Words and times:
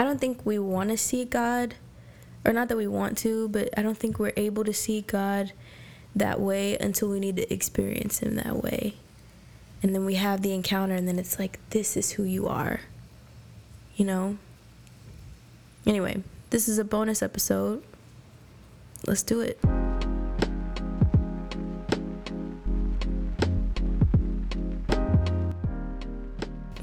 I 0.00 0.02
don't 0.02 0.18
think 0.18 0.46
we 0.46 0.58
want 0.58 0.88
to 0.88 0.96
see 0.96 1.26
God, 1.26 1.74
or 2.42 2.54
not 2.54 2.68
that 2.68 2.76
we 2.78 2.86
want 2.86 3.18
to, 3.18 3.50
but 3.50 3.68
I 3.76 3.82
don't 3.82 3.98
think 3.98 4.18
we're 4.18 4.32
able 4.34 4.64
to 4.64 4.72
see 4.72 5.02
God 5.02 5.52
that 6.16 6.40
way 6.40 6.78
until 6.78 7.10
we 7.10 7.20
need 7.20 7.36
to 7.36 7.52
experience 7.52 8.20
Him 8.20 8.36
that 8.36 8.62
way. 8.62 8.94
And 9.82 9.94
then 9.94 10.06
we 10.06 10.14
have 10.14 10.40
the 10.40 10.54
encounter, 10.54 10.94
and 10.94 11.06
then 11.06 11.18
it's 11.18 11.38
like, 11.38 11.58
this 11.68 11.98
is 11.98 12.12
who 12.12 12.22
you 12.22 12.48
are. 12.48 12.80
You 13.94 14.06
know? 14.06 14.38
Anyway, 15.84 16.22
this 16.48 16.66
is 16.66 16.78
a 16.78 16.84
bonus 16.84 17.22
episode. 17.22 17.82
Let's 19.06 19.22
do 19.22 19.40
it. 19.40 19.58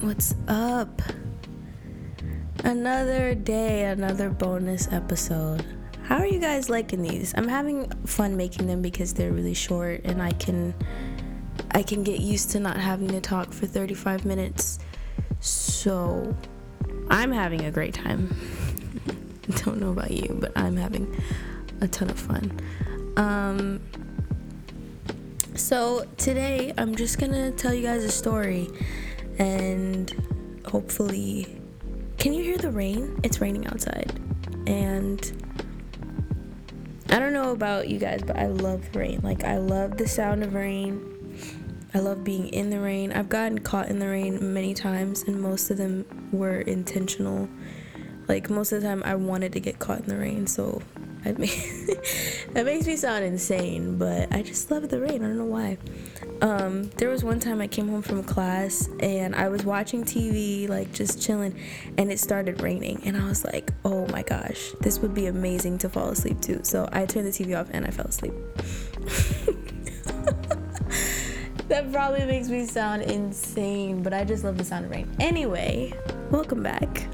What's 0.02 0.36
up? 0.48 1.02
Another 2.64 3.36
day, 3.36 3.86
another 3.86 4.30
bonus 4.30 4.92
episode. 4.92 5.64
How 6.04 6.18
are 6.18 6.26
you 6.26 6.40
guys 6.40 6.70
liking 6.70 7.02
these? 7.02 7.34
I'm 7.38 7.48
having 7.48 7.90
fun 8.06 8.36
making 8.36 8.68
them 8.68 8.82
because 8.82 9.14
they're 9.14 9.32
really 9.32 9.54
short 9.54 10.02
and 10.04 10.22
I 10.22 10.32
can 10.32 10.74
I 11.72 11.84
can 11.84 12.04
get 12.04 12.20
used 12.20 12.52
to 12.52 12.60
not 12.60 12.78
having 12.78 13.10
to 13.10 13.22
talk 13.22 13.54
for 13.54 13.68
35 13.68 14.26
minutes. 14.26 14.80
So, 15.40 16.36
I'm 17.10 17.32
having 17.32 17.66
a 17.66 17.72
great 17.72 17.94
time. 17.94 18.36
Don't 19.66 19.80
know 19.80 19.92
about 19.92 20.12
you, 20.12 20.38
but 20.40 20.52
I'm 20.56 20.76
having 20.76 21.16
a 21.82 21.88
ton 21.88 22.10
of 22.10 22.20
fun. 22.20 22.60
Um 23.16 23.82
so 25.56 26.06
today 26.18 26.74
I'm 26.78 26.96
just 26.96 27.20
going 27.20 27.32
to 27.32 27.50
tell 27.52 27.74
you 27.74 27.82
guys 27.82 28.04
a 28.04 28.12
story 28.12 28.70
and 29.40 30.14
hopefully 30.66 31.57
can 32.18 32.34
you 32.34 32.44
hear 32.44 32.58
the 32.58 32.72
rain? 32.72 33.20
It's 33.24 33.40
raining 33.42 33.68
outside. 33.68 34.12
And 34.68 35.44
i 37.10 37.20
don't 37.20 37.32
know 37.32 37.54
about 37.54 37.88
you 37.88 37.98
guys 37.98 38.22
but 38.22 38.38
i 38.38 38.48
love 38.48 38.84
rain. 38.96 39.22
Like 39.24 39.44
i 39.44 39.58
love 39.58 39.98
the 39.98 40.08
sound 40.08 40.44
of 40.44 40.54
rain. 40.54 41.14
I 41.94 42.00
love 42.00 42.24
being 42.24 42.50
in 42.50 42.70
the 42.70 42.80
rain. 42.80 43.14
I've 43.14 43.30
gotten 43.30 43.60
caught 43.60 43.88
in 43.88 44.00
the 44.00 44.08
rain 44.08 44.54
many 44.54 44.74
times 44.74 45.24
and 45.24 45.42
most 45.42 45.72
of 45.72 45.78
them 45.78 46.06
were 46.32 46.62
intentional. 46.62 47.48
Like 48.28 48.50
most 48.50 48.72
of 48.74 48.82
the 48.82 48.88
time 48.88 49.04
i 49.06 49.16
wanted 49.16 49.54
to 49.54 49.60
get 49.60 49.80
caught 49.80 50.02
in 50.02 50.08
the 50.08 50.18
rain 50.18 50.48
so 50.48 50.82
that 51.24 51.38
makes 52.66 52.88
me 52.88 52.96
sound 52.96 53.26
insane, 53.26 53.98
but 53.98 54.34
I 54.34 54.42
just 54.42 54.72
love 54.72 54.88
the 54.90 55.00
rain. 55.00 55.24
I 55.24 55.28
don't 55.28 55.38
know 55.38 55.46
why. 55.46 55.78
Um, 56.42 56.90
there 56.98 57.10
was 57.10 57.24
one 57.24 57.40
time 57.40 57.62
I 57.62 57.68
came 57.68 57.88
home 57.88 58.02
from 58.02 58.24
class 58.24 58.90
and 59.00 59.36
I 59.36 59.50
was 59.50 59.64
watching 59.64 60.04
TV, 60.04 60.70
like 60.70 60.92
just 60.94 61.22
chilling, 61.22 61.60
and 61.98 62.12
it 62.12 62.20
started 62.20 62.62
raining. 62.62 63.02
And 63.06 63.18
I 63.18 63.28
was 63.28 63.44
like, 63.44 63.72
oh 63.84 64.08
my 64.08 64.22
gosh, 64.22 64.72
this 64.82 65.00
would 65.00 65.14
be 65.14 65.28
amazing 65.28 65.78
to 65.80 65.90
fall 65.90 66.10
asleep 66.10 66.42
to. 66.42 66.64
So 66.64 66.88
I 66.92 67.06
turned 67.06 67.28
the 67.28 67.32
TV 67.32 67.60
off 67.60 67.68
and 67.72 67.86
I 67.86 67.92
fell 67.92 68.08
asleep. 68.08 68.34
that 71.68 71.92
probably 71.92 72.26
makes 72.26 72.50
me 72.50 72.66
sound 72.66 73.04
insane, 73.04 74.04
but 74.04 74.14
I 74.14 74.24
just 74.24 74.44
love 74.44 74.58
the 74.58 74.64
sound 74.64 74.86
of 74.86 74.92
rain. 74.92 75.10
Anyway, 75.20 75.94
welcome 76.30 76.62
back. 76.62 77.08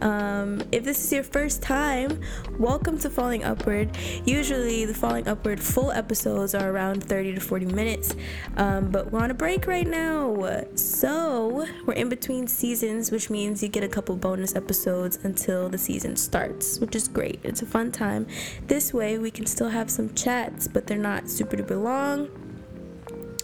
Um, 0.00 0.62
if 0.70 0.84
this 0.84 1.04
is 1.04 1.12
your 1.12 1.24
first 1.24 1.60
time, 1.60 2.20
welcome 2.56 2.98
to 3.00 3.10
Falling 3.10 3.42
Upward. 3.42 3.96
Usually, 4.24 4.84
the 4.84 4.94
Falling 4.94 5.26
Upward 5.26 5.58
full 5.58 5.90
episodes 5.90 6.54
are 6.54 6.70
around 6.70 7.02
30 7.02 7.34
to 7.34 7.40
40 7.40 7.66
minutes, 7.66 8.14
um, 8.56 8.90
but 8.90 9.10
we're 9.10 9.20
on 9.20 9.32
a 9.32 9.34
break 9.34 9.66
right 9.66 9.86
now. 9.86 10.36
So, 10.76 11.66
we're 11.84 11.94
in 11.94 12.08
between 12.08 12.46
seasons, 12.46 13.10
which 13.10 13.28
means 13.28 13.60
you 13.60 13.68
get 13.68 13.82
a 13.82 13.88
couple 13.88 14.14
bonus 14.14 14.54
episodes 14.54 15.18
until 15.24 15.68
the 15.68 15.78
season 15.78 16.14
starts, 16.14 16.78
which 16.78 16.94
is 16.94 17.08
great. 17.08 17.40
It's 17.42 17.62
a 17.62 17.66
fun 17.66 17.90
time. 17.90 18.28
This 18.68 18.94
way, 18.94 19.18
we 19.18 19.32
can 19.32 19.46
still 19.46 19.68
have 19.68 19.90
some 19.90 20.14
chats, 20.14 20.68
but 20.68 20.86
they're 20.86 20.96
not 20.96 21.28
super 21.28 21.56
duper 21.56 21.82
long, 21.82 22.28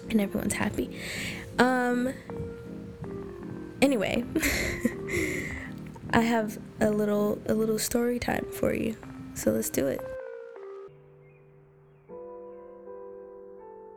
and 0.09 0.20
everyone's 0.20 0.54
happy. 0.54 0.97
Um, 1.59 2.14
anyway. 3.82 4.25
I 6.14 6.20
have 6.20 6.58
a 6.80 6.91
little 6.91 7.41
a 7.47 7.54
little 7.54 7.78
story 7.78 8.20
time 8.20 8.47
for 8.52 8.72
you. 8.72 8.97
So 9.34 9.50
let's 9.50 9.69
do 9.69 9.88
it. 9.88 10.00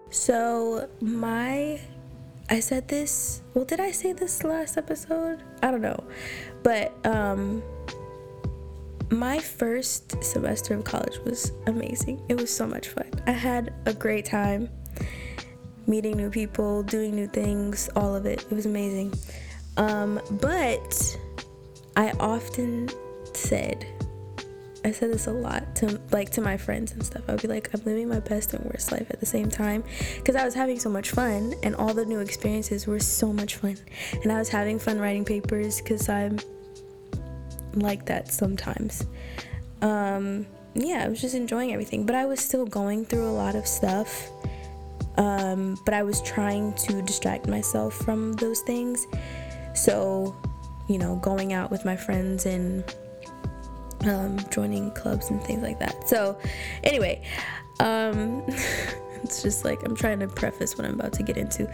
So 0.10 0.90
my 1.00 1.80
I 2.50 2.60
said 2.60 2.88
this, 2.88 3.44
well 3.54 3.66
did 3.66 3.80
I 3.80 3.92
say 3.92 4.14
this 4.14 4.44
last 4.44 4.78
episode? 4.78 5.44
I 5.62 5.70
don't 5.70 5.82
know. 5.82 6.04
But 6.64 6.92
um 7.06 7.62
my 9.12 9.38
first 9.38 10.22
semester 10.24 10.74
of 10.74 10.86
college 10.86 11.20
was 11.24 11.52
amazing. 11.68 12.20
It 12.30 12.42
was 12.42 12.54
so 12.54 12.66
much 12.66 12.90
fun. 12.90 13.12
I 13.28 13.32
had 13.32 13.76
a 13.86 13.94
great 13.94 14.26
time 14.26 14.70
meeting 15.86 16.18
new 16.18 16.32
people, 16.32 16.82
doing 16.82 17.16
new 17.16 17.28
things, 17.28 17.90
all 17.96 18.16
of 18.16 18.26
it. 18.26 18.42
It 18.42 18.56
was 18.56 18.66
amazing. 18.66 19.14
Um, 19.78 20.20
but 20.42 21.18
I 21.98 22.12
often 22.20 22.90
said, 23.34 23.88
I 24.86 24.92
said 24.92 25.12
this 25.12 25.26
a 25.26 25.32
lot 25.32 25.76
to 25.78 26.00
like 26.12 26.30
to 26.32 26.42
my 26.42 26.56
friends 26.56 26.92
and 26.92 27.04
stuff. 27.04 27.24
I'd 27.28 27.42
be 27.42 27.48
like, 27.48 27.74
I'm 27.74 27.84
living 27.86 28.08
my 28.08 28.20
best 28.20 28.54
and 28.54 28.64
worst 28.66 28.92
life 28.92 29.08
at 29.10 29.20
the 29.20 29.26
same 29.26 29.50
time 29.50 29.84
because 30.18 30.36
I 30.36 30.46
was 30.46 30.54
having 30.54 30.80
so 30.80 30.92
much 30.92 31.10
fun 31.10 31.56
and 31.64 31.76
all 31.76 31.96
the 31.96 32.06
new 32.06 32.20
experiences 32.20 32.86
were 32.86 33.00
so 33.00 33.34
much 33.34 33.56
fun. 33.56 33.78
And 34.22 34.32
I 34.32 34.38
was 34.38 34.48
having 34.48 34.78
fun 34.78 35.00
writing 35.00 35.26
papers 35.26 35.82
because 35.82 36.08
I'm 36.08 36.38
like 37.74 38.06
that 38.06 38.32
sometimes. 38.32 39.08
Um, 39.82 40.46
yeah, 40.76 41.04
I 41.04 41.08
was 41.08 41.20
just 41.20 41.34
enjoying 41.34 41.74
everything, 41.74 42.06
but 42.06 42.14
I 42.14 42.26
was 42.26 42.40
still 42.40 42.68
going 42.68 43.06
through 43.06 43.28
a 43.28 43.34
lot 43.34 43.56
of 43.56 43.66
stuff. 43.66 44.30
Um, 45.18 45.80
but 45.84 45.96
I 45.96 46.04
was 46.04 46.22
trying 46.22 46.74
to 46.74 47.02
distract 47.02 47.48
myself 47.48 47.96
from 47.96 48.34
those 48.34 48.62
things. 48.62 49.08
So 49.74 50.36
you 50.88 50.98
know, 50.98 51.16
going 51.18 51.54
out 51.54 51.72
with 51.72 51.86
my 51.86 51.96
friends 51.96 52.46
and 52.46 52.84
um, 54.06 54.38
joining 54.50 54.92
clubs 54.92 55.30
and 55.30 55.42
things 55.44 55.62
like 55.62 55.80
that. 55.80 56.08
So, 56.08 56.38
anyway, 56.84 57.24
um, 57.80 58.44
it's 59.24 59.42
just 59.42 59.66
like 59.66 59.84
I'm 59.84 59.96
trying 59.96 60.20
to 60.20 60.28
preface 60.28 60.78
what 60.78 60.86
I'm 60.86 61.00
about 61.00 61.14
to 61.14 61.24
get 61.24 61.38
into. 61.38 61.72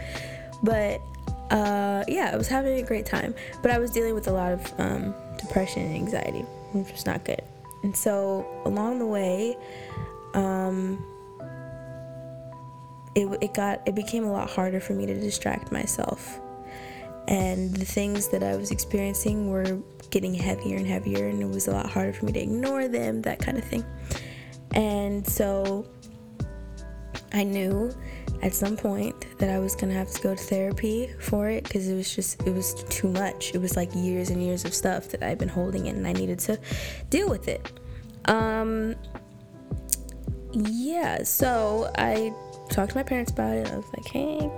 But 0.62 1.00
uh, 1.50 2.04
yeah, 2.08 2.30
I 2.32 2.36
was 2.36 2.48
having 2.48 2.78
a 2.78 2.82
great 2.82 3.06
time, 3.06 3.34
but 3.62 3.70
I 3.70 3.78
was 3.78 3.90
dealing 3.90 4.14
with 4.14 4.28
a 4.28 4.32
lot 4.32 4.52
of 4.52 4.80
um, 4.80 5.14
depression 5.38 5.82
and 5.82 5.94
anxiety, 5.94 6.40
which 6.72 6.90
was 6.92 7.06
not 7.06 7.24
good. 7.24 7.42
And 7.82 7.94
so, 7.94 8.46
along 8.64 8.98
the 8.98 9.06
way, 9.06 9.56
um, 10.32 11.04
it, 13.14 13.26
it 13.40 13.54
got 13.54 13.86
it 13.86 13.94
became 13.94 14.24
a 14.24 14.32
lot 14.32 14.50
harder 14.50 14.80
for 14.80 14.94
me 14.94 15.06
to 15.06 15.14
distract 15.14 15.70
myself 15.70 16.40
and 17.28 17.74
the 17.74 17.84
things 17.84 18.28
that 18.28 18.42
I 18.42 18.56
was 18.56 18.70
experiencing 18.70 19.50
were 19.50 19.78
getting 20.10 20.34
heavier 20.34 20.76
and 20.76 20.86
heavier, 20.86 21.28
and 21.28 21.42
it 21.42 21.48
was 21.48 21.68
a 21.68 21.72
lot 21.72 21.88
harder 21.88 22.12
for 22.12 22.26
me 22.26 22.32
to 22.32 22.40
ignore 22.40 22.88
them, 22.88 23.22
that 23.22 23.38
kind 23.38 23.58
of 23.58 23.64
thing. 23.64 23.84
And 24.72 25.26
so 25.26 25.86
I 27.32 27.44
knew 27.44 27.92
at 28.42 28.54
some 28.54 28.76
point 28.76 29.38
that 29.38 29.48
I 29.48 29.58
was 29.58 29.74
gonna 29.74 29.94
have 29.94 30.10
to 30.12 30.22
go 30.22 30.34
to 30.34 30.40
therapy 30.40 31.12
for 31.18 31.48
it 31.48 31.64
because 31.64 31.88
it 31.88 31.94
was 31.94 32.14
just, 32.14 32.42
it 32.46 32.54
was 32.54 32.74
too 32.90 33.08
much. 33.08 33.54
It 33.54 33.58
was 33.58 33.76
like 33.76 33.90
years 33.94 34.30
and 34.30 34.42
years 34.42 34.64
of 34.64 34.74
stuff 34.74 35.08
that 35.08 35.22
I've 35.22 35.38
been 35.38 35.48
holding 35.48 35.86
in, 35.86 35.96
and 35.96 36.06
I 36.06 36.12
needed 36.12 36.38
to 36.40 36.60
deal 37.10 37.28
with 37.28 37.48
it. 37.48 37.72
Um, 38.26 38.94
yeah, 40.52 41.22
so 41.24 41.90
I 41.96 42.32
talked 42.70 42.92
to 42.92 42.96
my 42.96 43.02
parents 43.02 43.32
about 43.32 43.54
it. 43.54 43.70
I 43.70 43.76
was 43.76 43.86
like, 43.96 44.06
hey, 44.06 44.50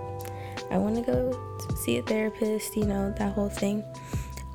I 0.71 0.79
want 0.79 0.97
to 0.97 1.03
go 1.03 1.57
see 1.77 1.99
a 1.99 2.03
therapist, 2.03 2.77
you 2.77 2.85
know, 2.85 3.13
that 3.19 3.33
whole 3.33 3.49
thing. 3.49 3.85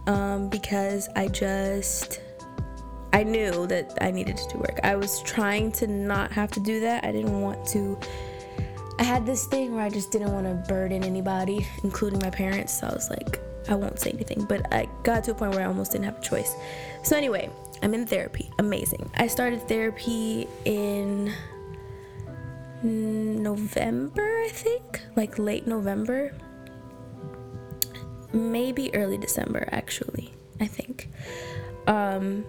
Um, 0.08 0.50
because 0.50 1.10
I 1.16 1.28
just, 1.28 2.22
I 3.14 3.24
knew 3.24 3.68
that 3.68 3.98
I 4.02 4.12
needed 4.12 4.38
to 4.38 4.50
do 4.50 4.58
work. 4.58 4.80
I 4.84 4.96
was 4.96 5.22
trying 5.24 5.72
to 5.74 5.88
not 5.88 6.32
have 6.32 6.52
to 6.52 6.60
do 6.60 6.80
that. 6.82 7.04
I 7.04 7.12
didn't 7.12 7.42
want 7.42 7.66
to. 7.70 8.00
I 9.00 9.04
had 9.04 9.26
this 9.26 9.46
thing 9.46 9.74
where 9.74 9.84
I 9.84 9.90
just 9.90 10.12
didn't 10.12 10.32
want 10.32 10.46
to 10.46 10.54
burden 10.72 11.04
anybody, 11.04 11.66
including 11.84 12.20
my 12.20 12.30
parents. 12.30 12.80
So 12.80 12.88
I 12.88 12.94
was 12.94 13.10
like, 13.10 13.40
I 13.68 13.76
won't 13.76 14.00
say 14.00 14.12
anything. 14.12 14.46
But 14.46 14.74
I 14.74 14.88
got 15.04 15.24
to 15.26 15.32
a 15.32 15.34
point 15.34 15.52
where 15.52 15.62
I 15.62 15.66
almost 15.66 15.92
didn't 15.92 16.06
have 16.06 16.18
a 16.18 16.22
choice. 16.22 16.56
So 17.04 17.16
anyway, 17.16 17.50
I'm 17.82 17.94
in 17.94 18.06
therapy. 18.06 18.52
Amazing. 18.60 19.10
I 19.16 19.28
started 19.28 19.68
therapy 19.68 20.48
in 20.66 21.34
November, 22.84 24.42
I 24.44 24.50
think, 24.52 25.02
like 25.16 25.38
late 25.38 25.68
November 25.68 26.34
maybe 28.34 28.94
early 28.96 29.18
December 29.18 29.68
actually, 29.72 30.34
I 30.60 30.68
think. 30.68 31.10
Um, 31.88 32.46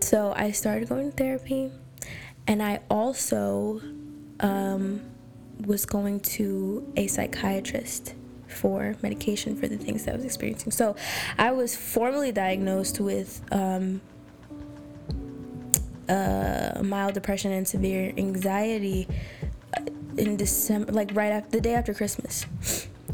so 0.00 0.32
I 0.36 0.50
started 0.52 0.88
going 0.88 1.10
to 1.10 1.16
therapy 1.16 1.70
and 2.46 2.62
I 2.62 2.80
also 2.90 3.80
um, 4.40 5.02
was 5.64 5.86
going 5.86 6.20
to 6.20 6.92
a 6.96 7.06
psychiatrist 7.06 8.14
for 8.46 8.96
medication 9.02 9.56
for 9.56 9.66
the 9.66 9.76
things 9.76 10.04
that 10.04 10.12
I 10.12 10.16
was 10.16 10.24
experiencing. 10.24 10.70
So 10.70 10.94
I 11.38 11.50
was 11.50 11.74
formally 11.74 12.32
diagnosed 12.32 13.00
with 13.00 13.42
um, 13.50 14.00
uh, 16.08 16.82
mild 16.82 17.14
depression 17.14 17.52
and 17.52 17.66
severe 17.66 18.12
anxiety 18.16 19.08
uh, 19.76 19.82
in 20.16 20.36
December, 20.36 20.92
like 20.92 21.10
right 21.14 21.32
after 21.32 21.50
the 21.50 21.60
day 21.60 21.74
after 21.74 21.94
Christmas. 21.94 22.46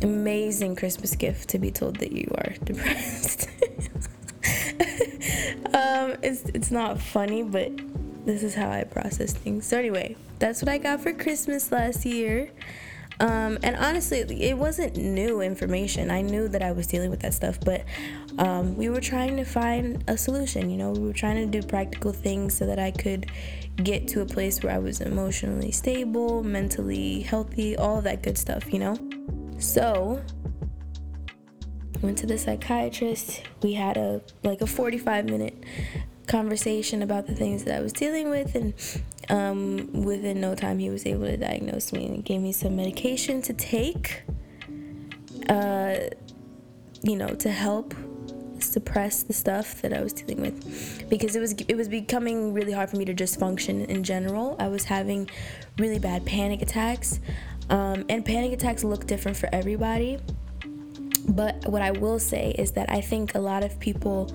Amazing 0.02 0.76
Christmas 0.76 1.14
gift 1.14 1.50
to 1.50 1.58
be 1.58 1.70
told 1.70 1.96
that 1.96 2.12
you 2.12 2.32
are 2.38 2.54
depressed. 2.64 3.48
um, 5.74 6.16
it's 6.22 6.42
it's 6.54 6.70
not 6.70 7.00
funny, 7.00 7.42
but 7.42 7.70
this 8.24 8.42
is 8.42 8.54
how 8.54 8.70
I 8.70 8.84
process 8.84 9.32
things. 9.32 9.66
So 9.66 9.78
anyway, 9.78 10.16
that's 10.38 10.62
what 10.62 10.68
I 10.68 10.78
got 10.78 11.00
for 11.00 11.12
Christmas 11.12 11.70
last 11.70 12.04
year. 12.06 12.50
Um, 13.20 13.58
and 13.62 13.76
honestly, 13.76 14.20
it 14.20 14.56
wasn't 14.56 14.96
new 14.96 15.42
information. 15.42 16.10
I 16.10 16.22
knew 16.22 16.48
that 16.48 16.62
I 16.62 16.72
was 16.72 16.86
dealing 16.86 17.10
with 17.10 17.20
that 17.20 17.34
stuff, 17.34 17.58
but 17.60 17.84
um, 18.38 18.76
we 18.76 18.88
were 18.88 19.00
trying 19.00 19.36
to 19.36 19.44
find 19.44 20.02
a 20.08 20.16
solution. 20.16 20.70
You 20.70 20.78
know, 20.78 20.92
we 20.92 21.06
were 21.06 21.12
trying 21.12 21.36
to 21.36 21.60
do 21.60 21.66
practical 21.66 22.12
things 22.12 22.56
so 22.56 22.66
that 22.66 22.78
I 22.78 22.90
could 22.90 23.30
get 23.76 24.08
to 24.08 24.22
a 24.22 24.26
place 24.26 24.62
where 24.62 24.72
I 24.72 24.78
was 24.78 25.02
emotionally 25.02 25.70
stable, 25.70 26.42
mentally 26.42 27.20
healthy, 27.20 27.76
all 27.76 28.00
that 28.00 28.22
good 28.22 28.38
stuff, 28.38 28.72
you 28.72 28.78
know? 28.78 28.96
So, 29.58 30.22
went 32.00 32.16
to 32.18 32.26
the 32.26 32.38
psychiatrist. 32.38 33.42
We 33.62 33.74
had 33.74 33.98
a 33.98 34.22
like 34.42 34.62
a 34.62 34.66
45 34.66 35.26
minute 35.26 35.64
conversation 36.30 37.02
about 37.02 37.26
the 37.26 37.34
things 37.34 37.64
that 37.64 37.76
I 37.76 37.80
was 37.80 37.92
dealing 37.92 38.30
with, 38.30 38.54
and 38.54 38.72
um, 39.28 40.04
within 40.04 40.40
no 40.40 40.54
time, 40.54 40.78
he 40.78 40.88
was 40.88 41.04
able 41.04 41.26
to 41.26 41.36
diagnose 41.36 41.92
me 41.92 42.06
and 42.06 42.24
gave 42.24 42.40
me 42.40 42.52
some 42.52 42.76
medication 42.76 43.42
to 43.42 43.52
take, 43.52 44.22
uh, 45.48 45.96
you 47.02 47.16
know, 47.16 47.28
to 47.28 47.50
help 47.50 47.94
suppress 48.62 49.22
the 49.22 49.32
stuff 49.32 49.82
that 49.82 49.92
I 49.92 50.02
was 50.02 50.12
dealing 50.12 50.40
with 50.40 51.08
because 51.08 51.34
it 51.34 51.40
was 51.40 51.52
it 51.52 51.76
was 51.76 51.88
becoming 51.88 52.52
really 52.52 52.72
hard 52.72 52.90
for 52.90 52.96
me 52.96 53.04
to 53.06 53.14
just 53.14 53.38
function 53.38 53.84
in 53.86 54.04
general. 54.04 54.56
I 54.58 54.68
was 54.68 54.84
having 54.84 55.28
really 55.78 55.98
bad 55.98 56.24
panic 56.24 56.62
attacks, 56.62 57.20
um, 57.70 58.04
and 58.08 58.24
panic 58.24 58.52
attacks 58.52 58.84
look 58.84 59.06
different 59.06 59.36
for 59.36 59.48
everybody. 59.52 60.18
But 61.28 61.66
what 61.68 61.82
I 61.82 61.90
will 61.90 62.18
say 62.18 62.54
is 62.58 62.72
that 62.72 62.90
I 62.90 63.00
think 63.00 63.34
a 63.34 63.40
lot 63.40 63.62
of 63.62 63.78
people 63.78 64.32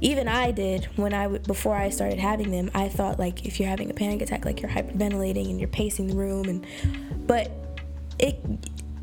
even 0.00 0.28
I 0.28 0.50
did 0.50 0.84
when 0.96 1.14
I 1.14 1.28
before 1.38 1.74
I 1.74 1.90
started 1.90 2.18
having 2.18 2.50
them. 2.50 2.70
I 2.74 2.88
thought 2.88 3.18
like 3.18 3.46
if 3.46 3.58
you're 3.58 3.68
having 3.68 3.90
a 3.90 3.94
panic 3.94 4.22
attack, 4.22 4.44
like 4.44 4.60
you're 4.60 4.70
hyperventilating 4.70 5.50
and 5.50 5.58
you're 5.58 5.68
pacing 5.68 6.08
the 6.08 6.16
room, 6.16 6.48
and 6.48 6.66
but 7.26 7.50
it 8.18 8.38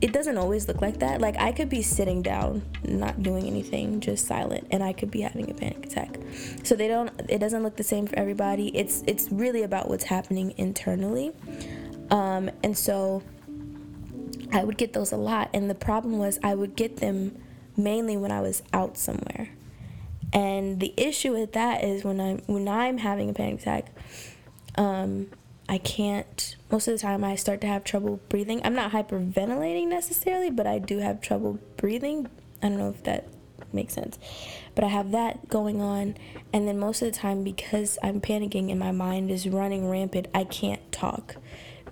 it 0.01 0.12
doesn't 0.12 0.38
always 0.38 0.68
look 0.68 0.81
like 0.81 1.00
that. 1.00 1.22
Like 1.22 1.38
I 1.38 1.51
could 1.54 1.69
be 1.69 1.81
sitting 1.81 2.22
down, 2.22 2.62
not 2.84 3.24
doing 3.24 3.48
anything, 3.48 4.01
just 4.01 4.28
silent, 4.28 4.68
and 4.69 4.84
I 4.84 4.92
could 4.92 5.10
be 5.10 5.22
having 5.22 5.50
a 5.50 5.54
panic 5.54 5.86
attack. 5.86 6.19
So 6.63 6.75
they 6.75 6.88
don't. 6.88 7.10
It 7.30 7.39
doesn't 7.39 7.63
look 7.63 7.78
the 7.78 7.84
same 7.84 8.07
for 8.07 8.18
everybody. 8.18 8.75
It's 8.75 9.04
it's 9.07 9.31
really 9.31 9.63
about 9.63 9.89
what's 9.89 10.04
happening 10.04 10.54
internally, 10.57 11.31
um, 12.12 12.51
and 12.63 12.78
so 12.78 13.24
I 14.51 14.63
would 14.63 14.78
get 14.78 14.94
those 14.94 15.12
a 15.12 15.18
lot. 15.18 15.50
And 15.54 15.69
the 15.69 15.75
problem 15.75 16.19
was 16.19 16.38
I 16.44 16.54
would 16.54 16.75
get 16.75 16.98
them 16.98 17.38
mainly 17.78 18.18
when 18.18 18.31
I 18.31 18.42
was 18.42 18.62
out 18.74 18.98
somewhere. 18.98 19.50
And 20.33 20.80
the 20.80 20.94
issue 20.97 21.31
with 21.31 21.53
that 21.53 21.83
is 21.83 22.03
when 22.03 22.19
I'm 22.19 22.39
when 22.47 22.68
I'm 22.68 22.97
having 22.97 23.30
a 23.30 23.33
panic 23.33 23.62
attack, 23.62 23.91
um, 24.75 25.27
I 25.69 25.77
can't. 25.77 26.56
Most 26.71 26.88
of 26.88 26.95
the 26.95 27.00
time, 27.00 27.24
I 27.24 27.35
start 27.35 27.62
to 27.62 27.68
have 27.68 27.83
trouble 27.83 28.19
breathing. 28.30 28.59
I'm 28.63 28.74
not 28.74 28.91
hyperventilating 28.91 29.88
necessarily, 29.88 30.50
but 30.50 30.65
I 30.65 30.80
do 30.80 30.97
have 30.97 31.21
trouble 31.21 31.59
breathing. 31.77 32.27
I 32.63 32.69
don't 32.69 32.80
know 32.80 32.89
if 32.89 33.03
that 33.03 33.27
makes 33.71 33.94
sense, 33.94 34.18
but 34.74 34.83
I 34.83 34.88
have 34.88 35.12
that 35.12 35.50
going 35.50 35.81
on. 35.81 36.15
And 36.51 36.68
then 36.68 36.79
most 36.79 37.03
of 37.03 37.12
the 37.12 37.18
time, 37.18 37.44
because 37.44 38.00
I'm 38.01 38.19
panicking 38.19 38.71
and 38.71 38.79
my 38.79 38.91
mind 38.91 39.29
is 39.29 39.47
running 39.47 39.88
rampant, 39.89 40.27
I 40.33 40.45
can't 40.45 40.91
talk 40.91 41.36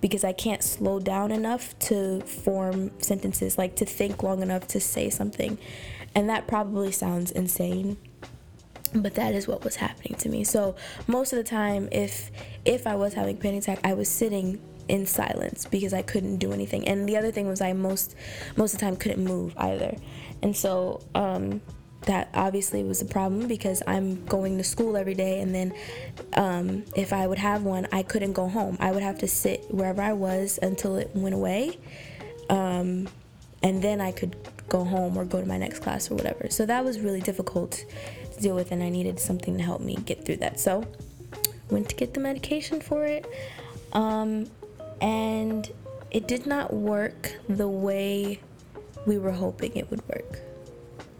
because 0.00 0.24
I 0.24 0.32
can't 0.32 0.64
slow 0.64 0.98
down 0.98 1.30
enough 1.30 1.78
to 1.80 2.22
form 2.22 2.90
sentences, 3.00 3.56
like 3.56 3.76
to 3.76 3.86
think 3.86 4.24
long 4.24 4.42
enough 4.42 4.66
to 4.68 4.80
say 4.80 5.10
something. 5.10 5.58
And 6.12 6.28
that 6.28 6.48
probably 6.48 6.90
sounds 6.90 7.30
insane 7.30 7.98
but 8.94 9.14
that 9.14 9.34
is 9.34 9.46
what 9.46 9.64
was 9.64 9.76
happening 9.76 10.14
to 10.14 10.28
me 10.28 10.44
so 10.44 10.74
most 11.06 11.32
of 11.32 11.36
the 11.36 11.44
time 11.44 11.88
if 11.92 12.30
if 12.64 12.86
i 12.86 12.94
was 12.94 13.14
having 13.14 13.36
a 13.36 13.40
panic 13.40 13.62
attack 13.62 13.78
i 13.84 13.94
was 13.94 14.08
sitting 14.08 14.60
in 14.88 15.06
silence 15.06 15.66
because 15.66 15.92
i 15.94 16.02
couldn't 16.02 16.36
do 16.36 16.52
anything 16.52 16.86
and 16.86 17.08
the 17.08 17.16
other 17.16 17.30
thing 17.30 17.46
was 17.46 17.60
i 17.60 17.72
most 17.72 18.14
most 18.56 18.74
of 18.74 18.80
the 18.80 18.84
time 18.84 18.96
couldn't 18.96 19.22
move 19.24 19.54
either 19.56 19.96
and 20.42 20.56
so 20.56 21.00
um 21.14 21.60
that 22.02 22.28
obviously 22.34 22.82
was 22.82 23.00
a 23.00 23.04
problem 23.04 23.46
because 23.46 23.82
I'm 23.86 24.24
going 24.26 24.58
to 24.58 24.64
school 24.64 24.96
every 24.96 25.14
day, 25.14 25.40
and 25.40 25.54
then 25.54 25.74
um, 26.34 26.84
if 26.96 27.12
I 27.12 27.26
would 27.26 27.38
have 27.38 27.62
one, 27.62 27.86
I 27.92 28.02
couldn't 28.02 28.32
go 28.32 28.48
home. 28.48 28.76
I 28.80 28.90
would 28.90 29.02
have 29.02 29.18
to 29.18 29.28
sit 29.28 29.64
wherever 29.70 30.02
I 30.02 30.12
was 30.12 30.58
until 30.62 30.96
it 30.96 31.10
went 31.14 31.34
away, 31.34 31.78
um, 32.50 33.08
and 33.62 33.82
then 33.82 34.00
I 34.00 34.12
could 34.12 34.36
go 34.68 34.84
home 34.84 35.16
or 35.16 35.24
go 35.24 35.40
to 35.40 35.46
my 35.46 35.58
next 35.58 35.80
class 35.80 36.10
or 36.10 36.14
whatever. 36.14 36.48
So 36.50 36.66
that 36.66 36.84
was 36.84 37.00
really 37.00 37.20
difficult 37.20 37.84
deal 38.42 38.54
with, 38.54 38.72
and 38.72 38.82
I 38.82 38.88
needed 38.88 39.18
something 39.18 39.56
to 39.56 39.62
help 39.62 39.80
me 39.80 39.96
get 39.96 40.24
through 40.24 40.38
that. 40.38 40.60
So, 40.60 40.84
went 41.70 41.88
to 41.88 41.96
get 41.96 42.14
the 42.14 42.20
medication 42.20 42.80
for 42.80 43.04
it, 43.04 43.26
um, 43.92 44.46
and 45.00 45.70
it 46.10 46.28
did 46.28 46.46
not 46.46 46.72
work 46.72 47.36
the 47.48 47.68
way 47.68 48.40
we 49.06 49.18
were 49.18 49.32
hoping 49.32 49.74
it 49.76 49.90
would 49.90 50.06
work. 50.08 50.40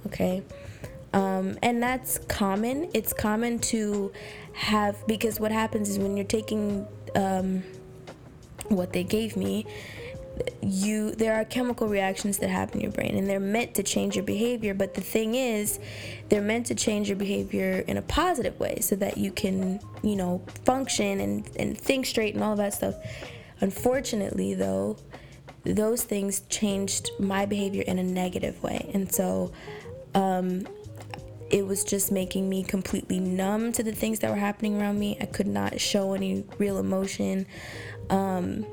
Okay. 0.06 0.42
Um, 1.12 1.58
and 1.62 1.82
that's 1.82 2.18
common. 2.18 2.90
It's 2.94 3.12
common 3.12 3.58
to 3.60 4.12
have 4.54 5.06
because 5.06 5.40
what 5.40 5.52
happens 5.52 5.88
is 5.88 5.98
when 5.98 6.16
you're 6.16 6.26
taking 6.26 6.86
um, 7.14 7.62
what 8.68 8.92
they 8.92 9.04
gave 9.04 9.36
me, 9.36 9.66
you 10.62 11.10
there 11.12 11.34
are 11.34 11.44
chemical 11.44 11.88
reactions 11.88 12.38
that 12.38 12.48
happen 12.48 12.78
in 12.78 12.82
your 12.82 12.92
brain 12.92 13.16
and 13.16 13.28
they're 13.28 13.40
meant 13.40 13.74
to 13.74 13.82
change 13.82 14.16
your 14.16 14.24
behavior 14.24 14.72
but 14.72 14.94
the 14.94 15.00
thing 15.00 15.34
is 15.34 15.78
they're 16.28 16.40
meant 16.40 16.66
to 16.66 16.74
change 16.74 17.08
your 17.08 17.16
behavior 17.16 17.84
in 17.86 17.96
a 17.96 18.02
positive 18.02 18.58
way 18.58 18.78
so 18.80 18.96
that 18.96 19.18
you 19.18 19.30
can 19.30 19.80
you 20.02 20.16
know 20.16 20.40
function 20.64 21.20
and, 21.20 21.50
and 21.56 21.76
think 21.76 22.06
straight 22.06 22.34
and 22.34 22.42
all 22.42 22.56
that 22.56 22.72
stuff. 22.72 22.94
Unfortunately 23.60 24.54
though 24.54 24.96
those 25.64 26.02
things 26.02 26.40
changed 26.48 27.10
my 27.18 27.44
behavior 27.44 27.82
in 27.82 27.98
a 27.98 28.04
negative 28.04 28.60
way 28.62 28.90
and 28.94 29.12
so 29.12 29.52
um, 30.14 30.66
it 31.50 31.66
was 31.66 31.84
just 31.84 32.10
making 32.10 32.48
me 32.48 32.62
completely 32.62 33.20
numb 33.20 33.72
to 33.72 33.82
the 33.82 33.92
things 33.92 34.20
that 34.20 34.30
were 34.30 34.36
happening 34.36 34.80
around 34.80 34.98
me. 34.98 35.18
I 35.20 35.26
could 35.26 35.46
not 35.46 35.78
show 35.78 36.14
any 36.14 36.44
real 36.58 36.78
emotion. 36.78 37.46
Um, 38.08 38.64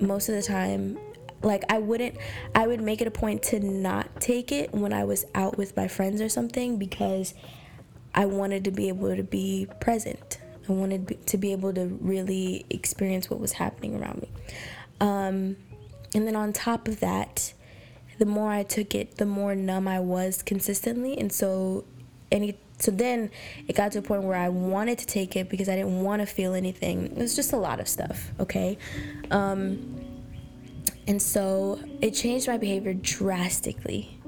most 0.00 0.28
of 0.28 0.34
the 0.34 0.42
time 0.42 0.98
like 1.42 1.64
I 1.68 1.78
wouldn't 1.78 2.16
I 2.54 2.66
would 2.66 2.80
make 2.80 3.00
it 3.00 3.06
a 3.06 3.10
point 3.10 3.42
to 3.44 3.60
not 3.60 4.20
take 4.20 4.52
it 4.52 4.72
when 4.72 4.92
I 4.92 5.04
was 5.04 5.24
out 5.34 5.56
with 5.56 5.76
my 5.76 5.88
friends 5.88 6.20
or 6.20 6.28
something 6.28 6.78
because 6.78 7.34
I 8.14 8.24
wanted 8.24 8.64
to 8.64 8.70
be 8.70 8.88
able 8.88 9.14
to 9.14 9.22
be 9.22 9.68
present. 9.80 10.38
I 10.68 10.72
wanted 10.72 11.26
to 11.26 11.38
be 11.38 11.52
able 11.52 11.72
to 11.74 11.86
really 12.00 12.64
experience 12.70 13.30
what 13.30 13.38
was 13.38 13.52
happening 13.52 14.00
around 14.00 14.22
me. 14.22 14.28
Um, 15.00 15.56
and 16.14 16.26
then 16.26 16.34
on 16.34 16.52
top 16.52 16.88
of 16.88 17.00
that, 17.00 17.52
the 18.18 18.26
more 18.26 18.50
I 18.50 18.62
took 18.62 18.94
it, 18.94 19.16
the 19.16 19.26
more 19.26 19.54
numb 19.54 19.86
I 19.86 20.00
was 20.00 20.42
consistently. 20.42 21.18
And 21.18 21.30
so 21.30 21.84
any 22.32 22.58
so 22.78 22.90
then 22.90 23.30
it 23.68 23.74
got 23.74 23.92
to 23.92 24.00
a 24.00 24.02
point 24.02 24.22
where 24.22 24.36
I 24.36 24.48
wanted 24.48 24.98
to 24.98 25.06
take 25.06 25.36
it 25.36 25.48
because 25.48 25.68
I 25.68 25.76
didn't 25.76 26.02
want 26.02 26.20
to 26.20 26.26
feel 26.26 26.54
anything. 26.54 27.06
It 27.06 27.16
was 27.16 27.34
just 27.34 27.52
a 27.52 27.56
lot 27.56 27.80
of 27.80 27.88
stuff, 27.88 28.30
okay? 28.38 28.76
Um, 29.30 30.06
and 31.06 31.20
so 31.20 31.78
it 32.02 32.10
changed 32.10 32.48
my 32.48 32.58
behavior 32.58 32.92
drastically. 32.94 34.18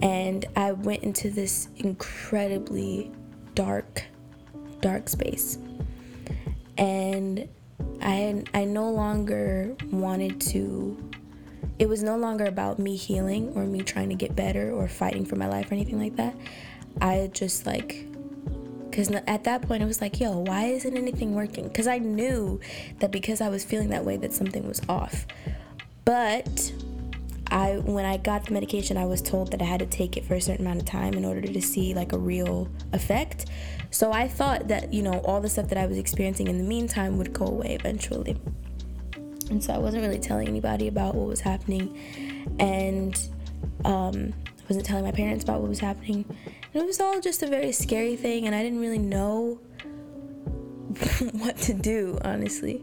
And 0.00 0.46
I 0.56 0.72
went 0.72 1.02
into 1.02 1.28
this 1.30 1.68
incredibly 1.76 3.10
dark, 3.54 4.04
dark 4.80 5.08
space. 5.08 5.58
And 6.78 7.48
I, 8.00 8.44
I 8.54 8.64
no 8.64 8.90
longer 8.90 9.76
wanted 9.90 10.40
to, 10.42 11.10
it 11.80 11.88
was 11.88 12.02
no 12.02 12.16
longer 12.16 12.44
about 12.44 12.78
me 12.78 12.94
healing 12.94 13.52
or 13.56 13.64
me 13.64 13.82
trying 13.82 14.08
to 14.10 14.14
get 14.14 14.36
better 14.36 14.72
or 14.72 14.86
fighting 14.86 15.26
for 15.26 15.34
my 15.34 15.48
life 15.48 15.70
or 15.70 15.74
anything 15.74 15.98
like 15.98 16.14
that. 16.16 16.36
I 17.00 17.30
just 17.32 17.66
like 17.66 18.06
because 18.90 19.10
at 19.10 19.44
that 19.44 19.62
point 19.62 19.82
it 19.82 19.86
was 19.86 20.00
like 20.00 20.18
yo 20.18 20.38
why 20.38 20.64
isn't 20.64 20.96
anything 20.96 21.34
working? 21.34 21.68
Because 21.68 21.86
i 21.86 21.98
knew 21.98 22.60
that 22.98 23.10
because 23.10 23.40
i 23.40 23.48
was 23.48 23.64
feeling 23.64 23.90
that 23.90 24.04
way 24.04 24.16
that 24.16 24.32
something 24.32 24.66
was 24.66 24.80
off. 24.88 25.26
But 26.04 26.72
i 27.50 27.78
when 27.84 28.04
i 28.04 28.16
got 28.16 28.44
the 28.44 28.52
medication 28.52 28.96
i 28.96 29.06
was 29.06 29.22
told 29.22 29.50
that 29.52 29.62
i 29.62 29.64
had 29.64 29.80
to 29.80 29.86
take 29.86 30.18
it 30.18 30.24
for 30.24 30.34
a 30.34 30.40
certain 30.40 30.66
amount 30.66 30.80
of 30.80 30.86
time 30.86 31.14
in 31.14 31.24
order 31.24 31.40
to 31.40 31.62
see 31.62 31.94
like 31.94 32.12
a 32.12 32.18
real 32.18 32.68
effect. 32.92 33.46
So 33.90 34.12
i 34.12 34.26
thought 34.26 34.68
that 34.68 34.92
you 34.92 35.02
know 35.02 35.20
all 35.20 35.40
the 35.40 35.48
stuff 35.48 35.68
that 35.68 35.78
i 35.78 35.86
was 35.86 35.98
experiencing 35.98 36.48
in 36.48 36.58
the 36.58 36.64
meantime 36.64 37.18
would 37.18 37.32
go 37.32 37.46
away 37.46 37.76
eventually. 37.78 38.36
And 39.50 39.62
so 39.62 39.72
i 39.72 39.78
wasn't 39.78 40.02
really 40.02 40.18
telling 40.18 40.48
anybody 40.48 40.88
about 40.88 41.14
what 41.14 41.26
was 41.26 41.40
happening. 41.40 41.96
And 42.58 43.16
um, 43.84 44.32
I 44.46 44.62
wasn't 44.68 44.86
telling 44.86 45.04
my 45.04 45.12
parents 45.12 45.44
about 45.44 45.60
what 45.60 45.68
was 45.68 45.80
happening. 45.80 46.24
And 46.74 46.82
it 46.82 46.86
was 46.86 47.00
all 47.00 47.20
just 47.20 47.42
a 47.42 47.46
very 47.46 47.72
scary 47.72 48.16
thing, 48.16 48.46
and 48.46 48.54
I 48.54 48.62
didn't 48.62 48.80
really 48.80 48.98
know 48.98 49.60
what 51.32 51.56
to 51.58 51.74
do, 51.74 52.18
honestly. 52.22 52.82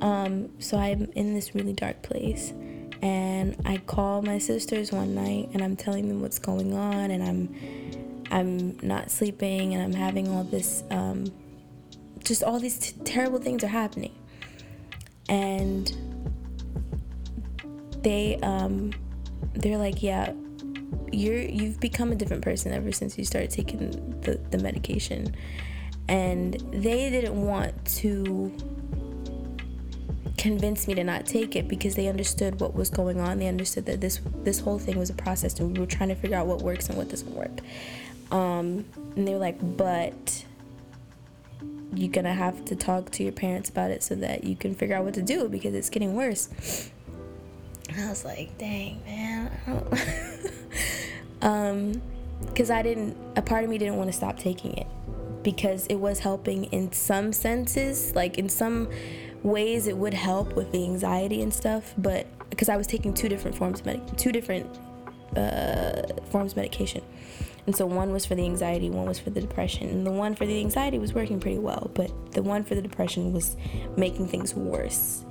Um, 0.00 0.50
so 0.60 0.76
I'm 0.76 1.10
in 1.14 1.34
this 1.34 1.54
really 1.54 1.72
dark 1.72 2.02
place. 2.02 2.52
And 3.02 3.56
I 3.64 3.78
call 3.78 4.22
my 4.22 4.38
sisters 4.38 4.92
one 4.92 5.14
night 5.14 5.50
and 5.52 5.62
I'm 5.62 5.76
telling 5.76 6.08
them 6.08 6.22
what's 6.22 6.38
going 6.38 6.72
on 6.72 7.10
and 7.10 7.22
I'm 7.22 8.24
I'm 8.30 8.78
not 8.80 9.10
sleeping 9.10 9.74
and 9.74 9.82
I'm 9.82 9.92
having 9.92 10.28
all 10.28 10.44
this 10.44 10.82
um, 10.90 11.26
just 12.24 12.42
all 12.42 12.58
these 12.58 12.78
t- 12.78 13.00
terrible 13.04 13.38
things 13.38 13.62
are 13.62 13.68
happening. 13.68 14.14
And 15.28 15.92
they 18.02 18.38
um 18.42 18.92
they're 19.54 19.78
like, 19.78 20.02
"Yeah, 20.02 20.32
you're 21.12 21.38
you've 21.38 21.80
become 21.80 22.12
a 22.12 22.14
different 22.14 22.42
person 22.42 22.72
ever 22.72 22.92
since 22.92 23.18
you 23.18 23.24
started 23.24 23.50
taking 23.50 23.90
the, 24.22 24.40
the 24.50 24.58
medication." 24.58 25.34
And 26.06 26.54
they 26.70 27.08
didn't 27.08 27.40
want 27.40 27.82
to 27.96 28.52
convince 30.36 30.86
me 30.86 30.94
to 30.94 31.02
not 31.02 31.24
take 31.24 31.56
it 31.56 31.68
because 31.68 31.94
they 31.94 32.06
understood 32.08 32.60
what 32.60 32.74
was 32.74 32.90
going 32.90 33.18
on. 33.18 33.38
They 33.38 33.48
understood 33.48 33.86
that 33.86 34.00
this 34.00 34.20
this 34.42 34.60
whole 34.60 34.78
thing 34.78 34.98
was 34.98 35.10
a 35.10 35.14
process 35.14 35.58
and 35.58 35.72
we 35.72 35.80
were 35.80 35.86
trying 35.86 36.10
to 36.10 36.14
figure 36.14 36.36
out 36.36 36.46
what 36.46 36.60
works 36.60 36.88
and 36.88 36.98
what 36.98 37.08
doesn't 37.08 37.34
work. 37.34 37.60
Um, 38.30 38.84
and 39.16 39.26
they 39.26 39.32
were 39.32 39.38
like, 39.38 39.58
but 39.76 40.44
you're 41.94 42.12
gonna 42.12 42.34
have 42.34 42.64
to 42.66 42.76
talk 42.76 43.10
to 43.12 43.22
your 43.22 43.32
parents 43.32 43.70
about 43.70 43.90
it 43.90 44.02
so 44.02 44.14
that 44.16 44.44
you 44.44 44.56
can 44.56 44.74
figure 44.74 44.96
out 44.96 45.04
what 45.04 45.14
to 45.14 45.22
do 45.22 45.48
because 45.48 45.74
it's 45.74 45.88
getting 45.88 46.14
worse. 46.14 46.90
And 47.88 48.00
I 48.04 48.08
was 48.08 48.24
like, 48.24 48.58
dang, 48.58 49.02
man. 49.04 49.50
um, 51.44 52.02
because 52.46 52.70
I 52.70 52.82
didn't, 52.82 53.16
a 53.36 53.42
part 53.42 53.62
of 53.62 53.70
me 53.70 53.78
didn't 53.78 53.96
want 53.96 54.10
to 54.10 54.16
stop 54.16 54.38
taking 54.38 54.76
it 54.76 54.86
because 55.44 55.86
it 55.86 55.96
was 55.96 56.18
helping 56.18 56.64
in 56.64 56.90
some 56.90 57.32
senses, 57.32 58.14
like 58.16 58.38
in 58.38 58.48
some 58.48 58.88
ways 59.42 59.86
it 59.86 59.96
would 59.96 60.14
help 60.14 60.54
with 60.54 60.72
the 60.72 60.82
anxiety 60.82 61.42
and 61.42 61.52
stuff, 61.52 61.94
but 61.98 62.26
because 62.50 62.68
I 62.68 62.76
was 62.76 62.86
taking 62.86 63.12
two 63.14 63.28
different 63.28 63.56
forms 63.56 63.80
of 63.80 63.86
medic, 63.86 64.16
two 64.16 64.32
different 64.32 64.66
uh, 65.36 66.02
forms 66.30 66.52
of 66.52 66.56
medication. 66.56 67.02
And 67.66 67.74
so 67.74 67.86
one 67.86 68.12
was 68.12 68.26
for 68.26 68.34
the 68.34 68.44
anxiety, 68.44 68.90
one 68.90 69.06
was 69.06 69.18
for 69.18 69.30
the 69.30 69.40
depression. 69.40 69.88
And 69.88 70.06
the 70.06 70.10
one 70.10 70.34
for 70.34 70.46
the 70.46 70.60
anxiety 70.60 70.98
was 70.98 71.14
working 71.14 71.40
pretty 71.40 71.58
well, 71.58 71.90
but 71.94 72.32
the 72.32 72.42
one 72.42 72.64
for 72.64 72.74
the 72.74 72.82
depression 72.82 73.32
was 73.32 73.56
making 73.96 74.28
things 74.28 74.54
worse. 74.54 75.24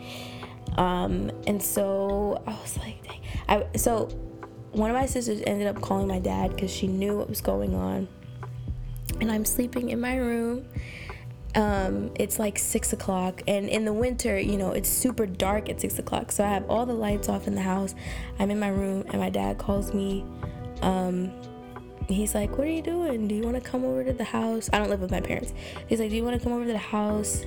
Um, 0.77 1.32
and 1.46 1.62
so 1.62 2.41
I 2.48 2.51
was 2.51 2.77
like, 2.77 3.03
dang. 3.03 3.22
I, 3.48 3.77
so 3.77 4.10
one 4.74 4.89
of 4.89 4.96
my 4.96 5.06
sisters 5.06 5.42
ended 5.46 5.68
up 5.68 5.82
calling 5.82 6.08
my 6.08 6.20
dad 6.20 6.51
because 6.56 6.72
she 6.72 6.88
knew 6.88 7.18
what 7.18 7.30
was 7.30 7.42
going 7.42 7.75
on. 7.75 8.08
And 9.22 9.32
I'm 9.32 9.46
sleeping 9.46 9.89
in 9.89 10.01
my 10.01 10.15
room. 10.15 10.65
Um, 11.56 12.12
it's 12.15 12.39
like 12.39 12.58
six 12.58 12.94
o'clock, 12.94 13.44
and 13.48 13.70
in 13.70 13.86
the 13.86 13.94
winter, 13.94 14.39
you 14.39 14.58
know, 14.58 14.72
it's 14.72 14.89
super 14.89 15.27
dark 15.27 15.70
at 15.70 15.80
six 15.80 16.00
o'clock. 16.00 16.32
So 16.32 16.44
I 16.44 16.48
have 16.48 16.68
all 16.68 16.88
the 16.88 16.96
lights 16.96 17.30
off 17.30 17.46
in 17.46 17.53
the 17.53 17.62
house. 17.62 17.94
I'm 18.39 18.50
in 18.50 18.60
my 18.60 18.70
room, 18.70 19.06
and 19.10 19.22
my 19.22 19.30
dad 19.30 19.60
calls 19.60 19.94
me. 19.94 20.25
Um, 20.82 21.32
he's 22.10 22.34
like, 22.34 22.58
What 22.58 22.65
are 22.65 22.72
you 22.72 22.82
doing? 22.82 23.27
Do 23.27 23.36
you 23.36 23.44
want 23.44 23.56
to 23.56 23.62
come 23.62 23.86
over 23.86 24.03
to 24.03 24.13
the 24.13 24.24
house? 24.24 24.68
I 24.74 24.80
don't 24.80 24.89
live 24.89 25.01
with 25.01 25.12
my 25.12 25.22
parents. 25.22 25.53
He's 25.88 26.00
like, 26.00 26.10
Do 26.10 26.15
you 26.15 26.24
want 26.24 26.39
to 26.39 26.44
come 26.44 26.53
over 26.53 26.65
to 26.65 26.72
the 26.72 26.77
house 26.80 27.44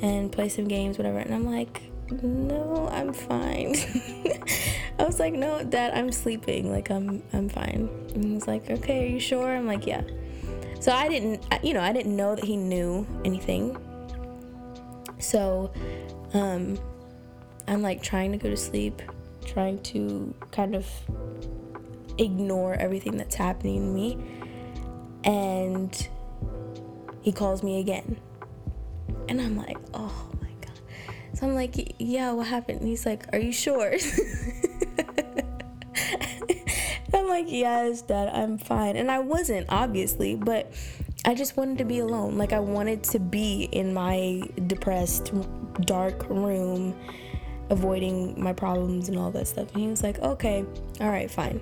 and 0.00 0.32
play 0.32 0.48
some 0.48 0.66
games, 0.66 0.96
whatever? 0.96 1.18
And 1.18 1.34
I'm 1.34 1.44
like, 1.44 1.91
No, 2.20 2.88
I'm 2.92 3.12
fine. 3.12 3.74
I 4.98 5.04
was 5.04 5.18
like, 5.18 5.32
No, 5.32 5.64
dad, 5.64 5.94
I'm 5.94 6.12
sleeping. 6.12 6.70
Like, 6.70 6.90
I'm, 6.90 7.22
I'm 7.32 7.48
fine. 7.48 7.88
And 8.14 8.24
he's 8.24 8.46
like, 8.46 8.70
Okay, 8.70 9.04
are 9.04 9.08
you 9.08 9.20
sure? 9.20 9.54
I'm 9.54 9.66
like, 9.66 9.86
Yeah. 9.86 10.02
So 10.80 10.92
I 10.92 11.08
didn't, 11.08 11.44
you 11.62 11.74
know, 11.74 11.80
I 11.80 11.92
didn't 11.92 12.16
know 12.16 12.34
that 12.34 12.44
he 12.44 12.56
knew 12.56 13.06
anything. 13.24 13.76
So, 15.18 15.72
um, 16.34 16.78
I'm 17.68 17.82
like 17.82 18.02
trying 18.02 18.32
to 18.32 18.38
go 18.38 18.50
to 18.50 18.56
sleep, 18.56 19.00
trying 19.46 19.80
to 19.84 20.34
kind 20.50 20.74
of 20.74 20.86
ignore 22.18 22.74
everything 22.74 23.16
that's 23.16 23.36
happening 23.36 23.80
to 23.80 23.92
me. 23.92 24.18
And 25.24 26.08
he 27.22 27.32
calls 27.32 27.62
me 27.62 27.78
again. 27.80 28.20
And 29.28 29.40
I'm 29.40 29.56
like, 29.56 29.78
oh. 29.94 30.31
So 31.42 31.48
I'm 31.48 31.56
like, 31.56 31.96
yeah, 31.98 32.30
what 32.30 32.46
happened? 32.46 32.82
And 32.82 32.88
he's 32.88 33.04
like, 33.04 33.26
are 33.32 33.38
you 33.40 33.50
sure? 33.50 33.92
I'm 37.12 37.26
like, 37.26 37.46
yes, 37.48 38.02
dad, 38.02 38.28
I'm 38.32 38.58
fine. 38.58 38.94
And 38.94 39.10
I 39.10 39.18
wasn't, 39.18 39.66
obviously, 39.68 40.36
but 40.36 40.72
I 41.24 41.34
just 41.34 41.56
wanted 41.56 41.78
to 41.78 41.84
be 41.84 41.98
alone. 41.98 42.38
Like, 42.38 42.52
I 42.52 42.60
wanted 42.60 43.02
to 43.04 43.18
be 43.18 43.64
in 43.72 43.92
my 43.92 44.44
depressed, 44.68 45.32
dark 45.80 46.28
room, 46.28 46.94
avoiding 47.70 48.40
my 48.40 48.52
problems 48.52 49.08
and 49.08 49.18
all 49.18 49.32
that 49.32 49.48
stuff. 49.48 49.72
And 49.72 49.82
he 49.82 49.88
was 49.88 50.04
like, 50.04 50.20
okay, 50.20 50.64
all 51.00 51.10
right, 51.10 51.28
fine 51.28 51.60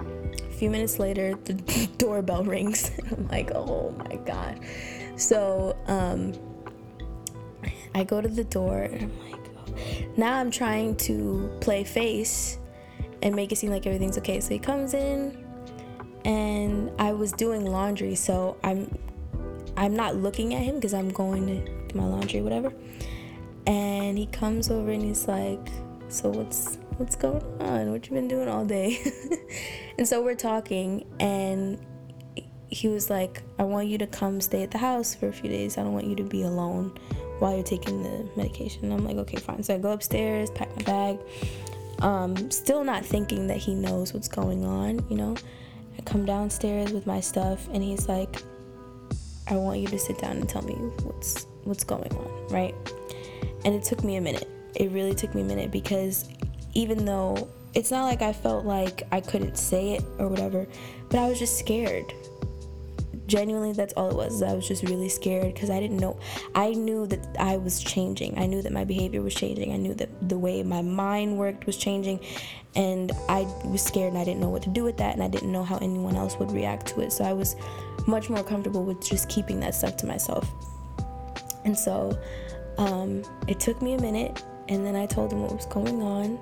A 0.00 0.52
few 0.52 0.68
minutes 0.68 0.98
later, 0.98 1.36
the 1.44 1.54
doorbell 1.96 2.44
rings. 2.44 2.90
I'm 3.10 3.28
like, 3.28 3.50
oh 3.54 3.92
my 3.92 4.16
god. 4.26 4.60
So 5.16 5.74
um, 5.86 6.34
I 7.94 8.04
go 8.04 8.20
to 8.20 8.28
the 8.28 8.44
door 8.44 8.82
and 8.82 9.02
I'm 9.02 9.30
like, 9.30 10.18
now 10.18 10.38
I'm 10.38 10.50
trying 10.50 10.96
to 10.96 11.50
play 11.60 11.84
face 11.84 12.58
and 13.22 13.34
make 13.34 13.52
it 13.52 13.56
seem 13.56 13.70
like 13.70 13.86
everything's 13.86 14.18
okay. 14.18 14.40
So 14.40 14.50
he 14.50 14.58
comes 14.58 14.94
in 14.94 15.44
and 16.24 16.90
I 16.98 17.12
was 17.12 17.32
doing 17.32 17.64
laundry, 17.64 18.14
so 18.14 18.56
I'm 18.62 18.96
I'm 19.76 19.94
not 19.94 20.16
looking 20.16 20.54
at 20.54 20.62
him 20.62 20.74
because 20.76 20.94
I'm 20.94 21.08
going 21.10 21.46
to 21.46 21.88
do 21.88 21.98
my 21.98 22.04
laundry, 22.04 22.42
whatever. 22.42 22.72
And 23.66 24.18
he 24.18 24.26
comes 24.26 24.70
over 24.70 24.90
and 24.90 25.02
he's 25.02 25.26
like, 25.28 25.70
so 26.08 26.28
what's 26.28 26.78
what's 26.96 27.16
going 27.16 27.42
on? 27.60 27.90
What 27.90 28.06
you 28.06 28.14
been 28.14 28.28
doing 28.28 28.48
all 28.48 28.64
day? 28.64 28.98
and 29.98 30.06
so 30.06 30.22
we're 30.22 30.34
talking, 30.34 31.06
and 31.18 31.80
he 32.68 32.88
was 32.88 33.10
like, 33.10 33.42
I 33.58 33.64
want 33.64 33.88
you 33.88 33.98
to 33.98 34.06
come 34.06 34.40
stay 34.40 34.62
at 34.62 34.70
the 34.70 34.78
house 34.78 35.14
for 35.14 35.28
a 35.28 35.32
few 35.32 35.48
days. 35.48 35.78
I 35.78 35.82
don't 35.82 35.92
want 35.92 36.06
you 36.06 36.16
to 36.16 36.24
be 36.24 36.42
alone 36.42 36.98
while 37.40 37.54
you're 37.54 37.64
taking 37.64 38.02
the 38.02 38.28
medication. 38.36 38.92
I'm 38.92 39.04
like, 39.04 39.16
okay, 39.16 39.38
fine. 39.38 39.62
So 39.62 39.74
I 39.74 39.78
go 39.78 39.92
upstairs, 39.92 40.50
pack 40.50 40.74
my 40.76 40.82
bag. 40.82 41.18
Um, 42.00 42.50
still 42.50 42.84
not 42.84 43.04
thinking 43.04 43.46
that 43.48 43.58
he 43.58 43.74
knows 43.74 44.14
what's 44.14 44.28
going 44.28 44.64
on, 44.64 45.04
you 45.10 45.16
know. 45.16 45.36
I 45.98 46.02
come 46.02 46.24
downstairs 46.24 46.92
with 46.92 47.06
my 47.06 47.20
stuff, 47.20 47.68
and 47.72 47.82
he's 47.82 48.08
like, 48.08 48.42
I 49.48 49.56
want 49.56 49.80
you 49.80 49.88
to 49.88 49.98
sit 49.98 50.18
down 50.18 50.36
and 50.36 50.48
tell 50.48 50.62
me 50.62 50.74
what's 51.02 51.46
what's 51.64 51.84
going 51.84 52.12
on, 52.14 52.48
right? 52.48 52.74
And 53.64 53.74
it 53.74 53.82
took 53.82 54.04
me 54.04 54.16
a 54.16 54.20
minute. 54.20 54.48
It 54.76 54.90
really 54.92 55.14
took 55.14 55.34
me 55.34 55.42
a 55.42 55.44
minute 55.44 55.70
because 55.70 56.28
even 56.74 57.04
though 57.04 57.48
it's 57.74 57.90
not 57.90 58.04
like 58.04 58.22
I 58.22 58.32
felt 58.32 58.64
like 58.64 59.02
I 59.12 59.20
couldn't 59.20 59.56
say 59.56 59.94
it 59.94 60.04
or 60.18 60.28
whatever, 60.28 60.66
but 61.08 61.18
I 61.18 61.28
was 61.28 61.38
just 61.38 61.58
scared. 61.58 62.12
Genuinely, 63.30 63.72
that's 63.72 63.92
all 63.92 64.10
it 64.10 64.16
was. 64.16 64.42
I 64.42 64.54
was 64.54 64.66
just 64.66 64.82
really 64.82 65.08
scared 65.08 65.54
because 65.54 65.70
I 65.70 65.78
didn't 65.78 65.98
know. 65.98 66.18
I 66.56 66.72
knew 66.72 67.06
that 67.06 67.36
I 67.38 67.58
was 67.58 67.80
changing. 67.80 68.36
I 68.36 68.46
knew 68.46 68.60
that 68.60 68.72
my 68.72 68.84
behavior 68.84 69.22
was 69.22 69.36
changing. 69.36 69.72
I 69.72 69.76
knew 69.76 69.94
that 69.94 70.28
the 70.28 70.36
way 70.36 70.64
my 70.64 70.82
mind 70.82 71.38
worked 71.38 71.64
was 71.64 71.76
changing. 71.76 72.18
And 72.74 73.12
I 73.28 73.42
was 73.64 73.82
scared 73.82 74.08
and 74.08 74.18
I 74.18 74.24
didn't 74.24 74.40
know 74.40 74.48
what 74.48 74.62
to 74.62 74.68
do 74.68 74.82
with 74.82 74.96
that. 74.96 75.14
And 75.14 75.22
I 75.22 75.28
didn't 75.28 75.52
know 75.52 75.62
how 75.62 75.76
anyone 75.76 76.16
else 76.16 76.40
would 76.40 76.50
react 76.50 76.88
to 76.88 77.02
it. 77.02 77.12
So 77.12 77.22
I 77.22 77.32
was 77.32 77.54
much 78.08 78.30
more 78.30 78.42
comfortable 78.42 78.82
with 78.82 79.00
just 79.00 79.28
keeping 79.28 79.60
that 79.60 79.76
stuff 79.76 79.96
to 79.98 80.06
myself. 80.06 80.50
And 81.64 81.78
so 81.78 82.18
um, 82.78 83.22
it 83.46 83.60
took 83.60 83.80
me 83.80 83.92
a 83.92 84.00
minute. 84.00 84.42
And 84.68 84.84
then 84.84 84.96
I 84.96 85.06
told 85.06 85.32
him 85.32 85.42
what 85.42 85.54
was 85.54 85.66
going 85.66 86.02
on 86.02 86.36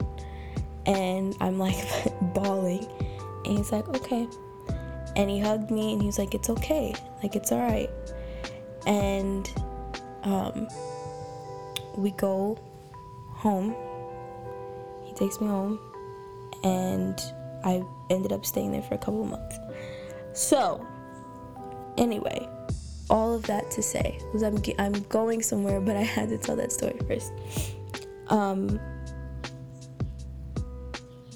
and 0.86 1.36
I'm 1.42 1.58
like 1.58 1.76
bawling. 2.34 2.88
And 3.44 3.58
he's 3.58 3.72
like, 3.72 3.86
okay. 3.90 4.26
And 5.18 5.28
he 5.28 5.40
hugged 5.40 5.72
me 5.72 5.92
and 5.92 6.00
he 6.00 6.06
was 6.06 6.16
like, 6.16 6.32
it's 6.32 6.48
okay. 6.48 6.94
Like, 7.22 7.34
it's 7.34 7.50
all 7.50 7.58
right. 7.58 7.90
And 8.86 9.50
um, 10.22 10.68
we 11.96 12.12
go 12.12 12.56
home. 13.32 13.74
He 15.04 15.12
takes 15.14 15.40
me 15.40 15.48
home. 15.48 15.80
And 16.62 17.20
I 17.64 17.82
ended 18.10 18.30
up 18.32 18.46
staying 18.46 18.70
there 18.70 18.82
for 18.82 18.94
a 18.94 18.98
couple 18.98 19.24
months. 19.24 19.58
So, 20.34 20.86
anyway, 21.96 22.48
all 23.10 23.34
of 23.34 23.42
that 23.48 23.72
to 23.72 23.82
say 23.82 24.20
was 24.32 24.44
I'm, 24.44 24.62
I'm 24.78 25.02
going 25.08 25.42
somewhere, 25.42 25.80
but 25.80 25.96
I 25.96 26.02
had 26.02 26.28
to 26.28 26.38
tell 26.38 26.54
that 26.54 26.70
story 26.70 26.98
first. 27.08 27.32
Um, 28.28 28.78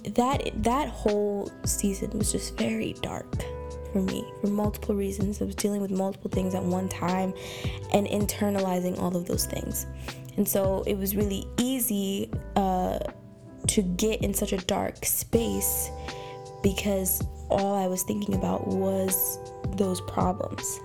that 0.04 0.50
that 0.62 0.88
whole 0.88 1.50
season 1.64 2.10
was 2.18 2.32
just 2.32 2.56
very 2.58 2.92
dark 3.02 3.44
for 3.92 4.00
me 4.00 4.24
for 4.40 4.48
multiple 4.48 4.94
reasons. 4.94 5.40
I 5.40 5.44
was 5.44 5.54
dealing 5.54 5.80
with 5.80 5.90
multiple 5.90 6.30
things 6.30 6.54
at 6.54 6.62
one 6.62 6.88
time 6.88 7.34
and 7.92 8.06
internalizing 8.06 8.98
all 8.98 9.16
of 9.16 9.26
those 9.26 9.46
things. 9.46 9.86
And 10.36 10.48
so 10.48 10.82
it 10.86 10.96
was 10.96 11.14
really 11.14 11.46
easy 11.58 12.30
uh, 12.56 12.98
to 13.68 13.82
get 13.82 14.22
in 14.22 14.32
such 14.34 14.52
a 14.52 14.58
dark 14.58 15.04
space 15.04 15.90
because 16.62 17.22
all 17.50 17.74
I 17.74 17.86
was 17.86 18.02
thinking 18.02 18.34
about 18.34 18.66
was 18.66 19.38
those 19.76 20.00
problems. 20.02 20.80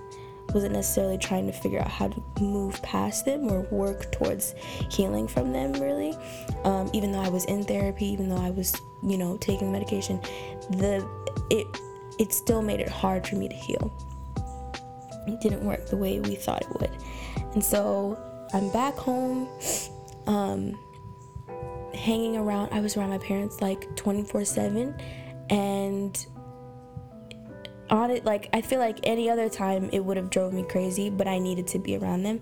Wasn't 0.54 0.72
necessarily 0.72 1.18
trying 1.18 1.46
to 1.46 1.52
figure 1.52 1.78
out 1.78 1.88
how 1.88 2.08
to 2.08 2.22
move 2.40 2.80
past 2.82 3.26
them 3.26 3.50
or 3.50 3.62
work 3.70 4.10
towards 4.12 4.54
healing 4.90 5.28
from 5.28 5.52
them, 5.52 5.74
really. 5.74 6.16
Um, 6.64 6.90
even 6.94 7.12
though 7.12 7.20
I 7.20 7.28
was 7.28 7.44
in 7.46 7.64
therapy, 7.64 8.06
even 8.06 8.30
though 8.30 8.40
I 8.40 8.50
was, 8.50 8.74
you 9.02 9.18
know, 9.18 9.36
taking 9.36 9.70
medication, 9.70 10.20
the 10.70 11.06
it 11.50 11.66
it 12.18 12.32
still 12.32 12.62
made 12.62 12.80
it 12.80 12.88
hard 12.88 13.26
for 13.26 13.36
me 13.36 13.48
to 13.48 13.54
heal. 13.54 13.92
It 15.26 15.40
didn't 15.40 15.64
work 15.64 15.88
the 15.88 15.96
way 15.96 16.20
we 16.20 16.34
thought 16.34 16.62
it 16.62 16.80
would, 16.80 16.90
and 17.54 17.64
so 17.64 18.18
I'm 18.52 18.70
back 18.72 18.94
home. 18.94 19.48
Um, 20.26 20.78
hanging 21.98 22.36
around 22.36 22.72
i 22.72 22.80
was 22.80 22.96
around 22.96 23.10
my 23.10 23.18
parents 23.18 23.60
like 23.60 23.94
24 23.96 24.44
7 24.44 24.94
and 25.50 26.26
on 27.90 28.10
it 28.10 28.24
like 28.24 28.48
i 28.52 28.60
feel 28.60 28.78
like 28.78 28.98
any 29.02 29.28
other 29.28 29.48
time 29.48 29.88
it 29.92 30.04
would 30.04 30.16
have 30.16 30.30
drove 30.30 30.52
me 30.52 30.62
crazy 30.62 31.10
but 31.10 31.26
i 31.26 31.38
needed 31.38 31.66
to 31.66 31.78
be 31.78 31.96
around 31.96 32.22
them 32.22 32.40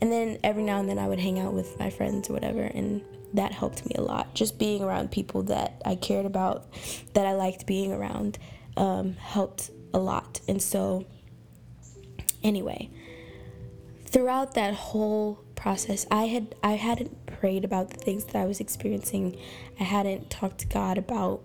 and 0.00 0.10
then 0.10 0.38
every 0.42 0.62
now 0.62 0.80
and 0.80 0.88
then 0.88 0.98
i 0.98 1.06
would 1.06 1.20
hang 1.20 1.38
out 1.38 1.52
with 1.52 1.78
my 1.78 1.88
friends 1.88 2.28
or 2.28 2.32
whatever 2.32 2.62
and 2.62 3.02
that 3.32 3.52
helped 3.52 3.84
me 3.86 3.94
a 3.96 4.00
lot 4.00 4.34
just 4.34 4.58
being 4.58 4.82
around 4.82 5.10
people 5.10 5.42
that 5.42 5.80
i 5.84 5.94
cared 5.94 6.26
about 6.26 6.66
that 7.12 7.26
i 7.26 7.34
liked 7.34 7.66
being 7.66 7.92
around 7.92 8.38
um, 8.76 9.14
helped 9.14 9.70
a 9.94 9.98
lot 9.98 10.40
and 10.48 10.60
so 10.60 11.04
anyway 12.42 12.90
throughout 14.04 14.54
that 14.54 14.74
whole 14.74 15.44
process 15.54 16.06
i 16.10 16.24
had 16.24 16.54
i 16.62 16.72
hadn't 16.72 17.26
prayed 17.26 17.64
about 17.64 17.90
the 17.90 17.96
things 17.96 18.24
that 18.26 18.36
i 18.36 18.44
was 18.44 18.60
experiencing 18.60 19.36
i 19.80 19.84
hadn't 19.84 20.28
talked 20.30 20.58
to 20.58 20.66
god 20.66 20.98
about 20.98 21.42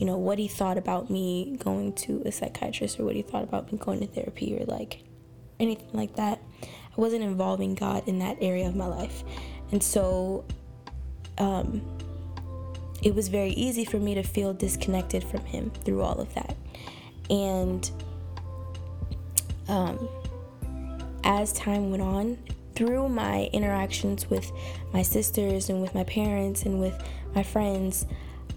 you 0.00 0.06
know, 0.06 0.16
what 0.16 0.38
he 0.38 0.48
thought 0.48 0.78
about 0.78 1.10
me 1.10 1.58
going 1.58 1.92
to 1.92 2.22
a 2.24 2.32
psychiatrist 2.32 2.98
or 2.98 3.04
what 3.04 3.14
he 3.14 3.20
thought 3.20 3.44
about 3.44 3.70
me 3.70 3.76
going 3.76 4.00
to 4.00 4.06
therapy 4.06 4.58
or 4.58 4.64
like 4.64 5.04
anything 5.60 5.90
like 5.92 6.16
that. 6.16 6.40
I 6.62 7.00
wasn't 7.00 7.22
involving 7.22 7.74
God 7.74 8.08
in 8.08 8.18
that 8.20 8.38
area 8.40 8.66
of 8.66 8.74
my 8.74 8.86
life. 8.86 9.22
And 9.72 9.82
so 9.82 10.46
um, 11.36 11.82
it 13.02 13.14
was 13.14 13.28
very 13.28 13.50
easy 13.50 13.84
for 13.84 13.98
me 13.98 14.14
to 14.14 14.22
feel 14.22 14.52
disconnected 14.52 15.24
from 15.24 15.44
him 15.44 15.70
through 15.84 16.02
all 16.02 16.20
of 16.20 16.32
that. 16.34 16.56
And 17.28 17.90
um, 19.68 20.08
as 21.24 21.52
time 21.52 21.90
went 21.90 22.02
on, 22.02 22.38
through 22.74 23.08
my 23.10 23.50
interactions 23.52 24.30
with 24.30 24.50
my 24.92 25.02
sisters 25.02 25.68
and 25.68 25.82
with 25.82 25.94
my 25.94 26.04
parents 26.04 26.62
and 26.62 26.80
with 26.80 26.94
my 27.34 27.42
friends, 27.42 28.06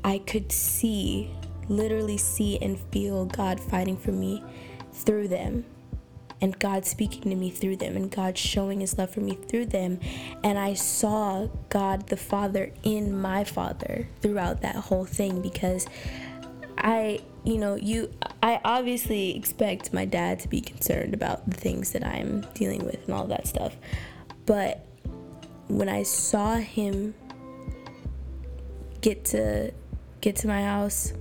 I 0.03 0.19
could 0.19 0.51
see, 0.51 1.29
literally 1.67 2.17
see 2.17 2.57
and 2.61 2.79
feel 2.91 3.25
God 3.25 3.59
fighting 3.59 3.97
for 3.97 4.11
me 4.11 4.41
through 4.93 5.27
them 5.27 5.65
and 6.43 6.59
God 6.59 6.85
speaking 6.85 7.31
to 7.31 7.35
me 7.37 7.49
through 7.49 7.77
them 7.77 7.95
and 7.95 8.11
God 8.11 8.37
showing 8.37 8.81
his 8.81 8.97
love 8.97 9.11
for 9.11 9.21
me 9.21 9.35
through 9.47 9.67
them. 9.67 10.01
And 10.43 10.59
I 10.59 10.73
saw 10.73 11.47
God 11.69 12.07
the 12.07 12.17
Father 12.17 12.73
in 12.83 13.17
my 13.17 13.45
father 13.45 14.09
throughout 14.19 14.59
that 14.61 14.75
whole 14.75 15.05
thing 15.05 15.41
because 15.41 15.87
I, 16.77 17.21
you 17.45 17.57
know, 17.57 17.75
you 17.75 18.11
I 18.43 18.59
obviously 18.65 19.37
expect 19.37 19.93
my 19.93 20.03
dad 20.03 20.41
to 20.41 20.49
be 20.49 20.59
concerned 20.59 21.13
about 21.13 21.49
the 21.49 21.55
things 21.55 21.93
that 21.93 22.05
I'm 22.05 22.41
dealing 22.53 22.83
with 22.83 23.05
and 23.05 23.13
all 23.15 23.27
that 23.27 23.47
stuff. 23.47 23.77
But 24.45 24.85
when 25.69 25.87
I 25.87 26.03
saw 26.03 26.57
him 26.57 27.15
get 28.99 29.23
to 29.25 29.71
get 30.19 30.35
to 30.37 30.47
my 30.47 30.61
house 30.61 31.13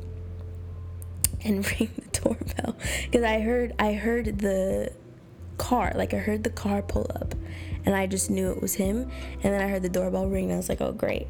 and 1.45 1.65
ring 1.81 1.91
the 1.97 2.21
doorbell 2.21 2.77
because 3.05 3.23
I 3.23 3.39
heard 3.39 3.73
I 3.79 3.93
heard 3.93 4.41
the 4.41 4.93
car 5.59 5.93
like 5.95 6.15
I 6.15 6.19
heard 6.19 6.45
the 6.45 6.51
car 6.51 6.83
pull 6.83 7.07
up 7.15 7.35
and 7.85 7.95
I 7.95 8.07
just 8.07 8.31
knew 8.31 8.51
it 8.51 8.61
was 8.61 8.75
him 8.75 9.11
and 9.35 9.43
then 9.43 9.61
I 9.61 9.69
heard 9.69 9.83
the 9.83 9.89
doorbell 9.89 10.29
ring 10.29 10.45
and 10.45 10.55
I 10.55 10.57
was 10.57 10.69
like 10.69 10.81
oh 10.81 10.93
great. 10.93 11.29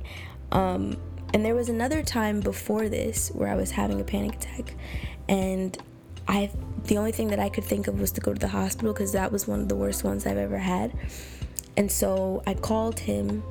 Um, 0.50 0.98
and 1.34 1.44
there 1.44 1.54
was 1.54 1.68
another 1.68 2.02
time 2.02 2.40
before 2.40 2.88
this 2.88 3.30
where 3.30 3.48
I 3.48 3.54
was 3.54 3.70
having 3.70 4.00
a 4.00 4.04
panic 4.04 4.34
attack 4.34 4.74
and 5.28 5.76
I 6.28 6.50
the 6.84 6.98
only 6.98 7.12
thing 7.12 7.28
that 7.28 7.38
I 7.38 7.48
could 7.48 7.64
think 7.64 7.86
of 7.86 8.00
was 8.00 8.10
to 8.12 8.20
go 8.20 8.32
to 8.32 8.38
the 8.38 8.48
hospital 8.48 8.92
because 8.92 9.12
that 9.12 9.30
was 9.30 9.46
one 9.46 9.60
of 9.60 9.68
the 9.68 9.76
worst 9.76 10.04
ones 10.04 10.26
I've 10.26 10.36
ever 10.36 10.58
had. 10.58 10.92
And 11.76 11.90
so 11.90 12.42
I 12.46 12.54
called 12.54 12.98
him 12.98 13.42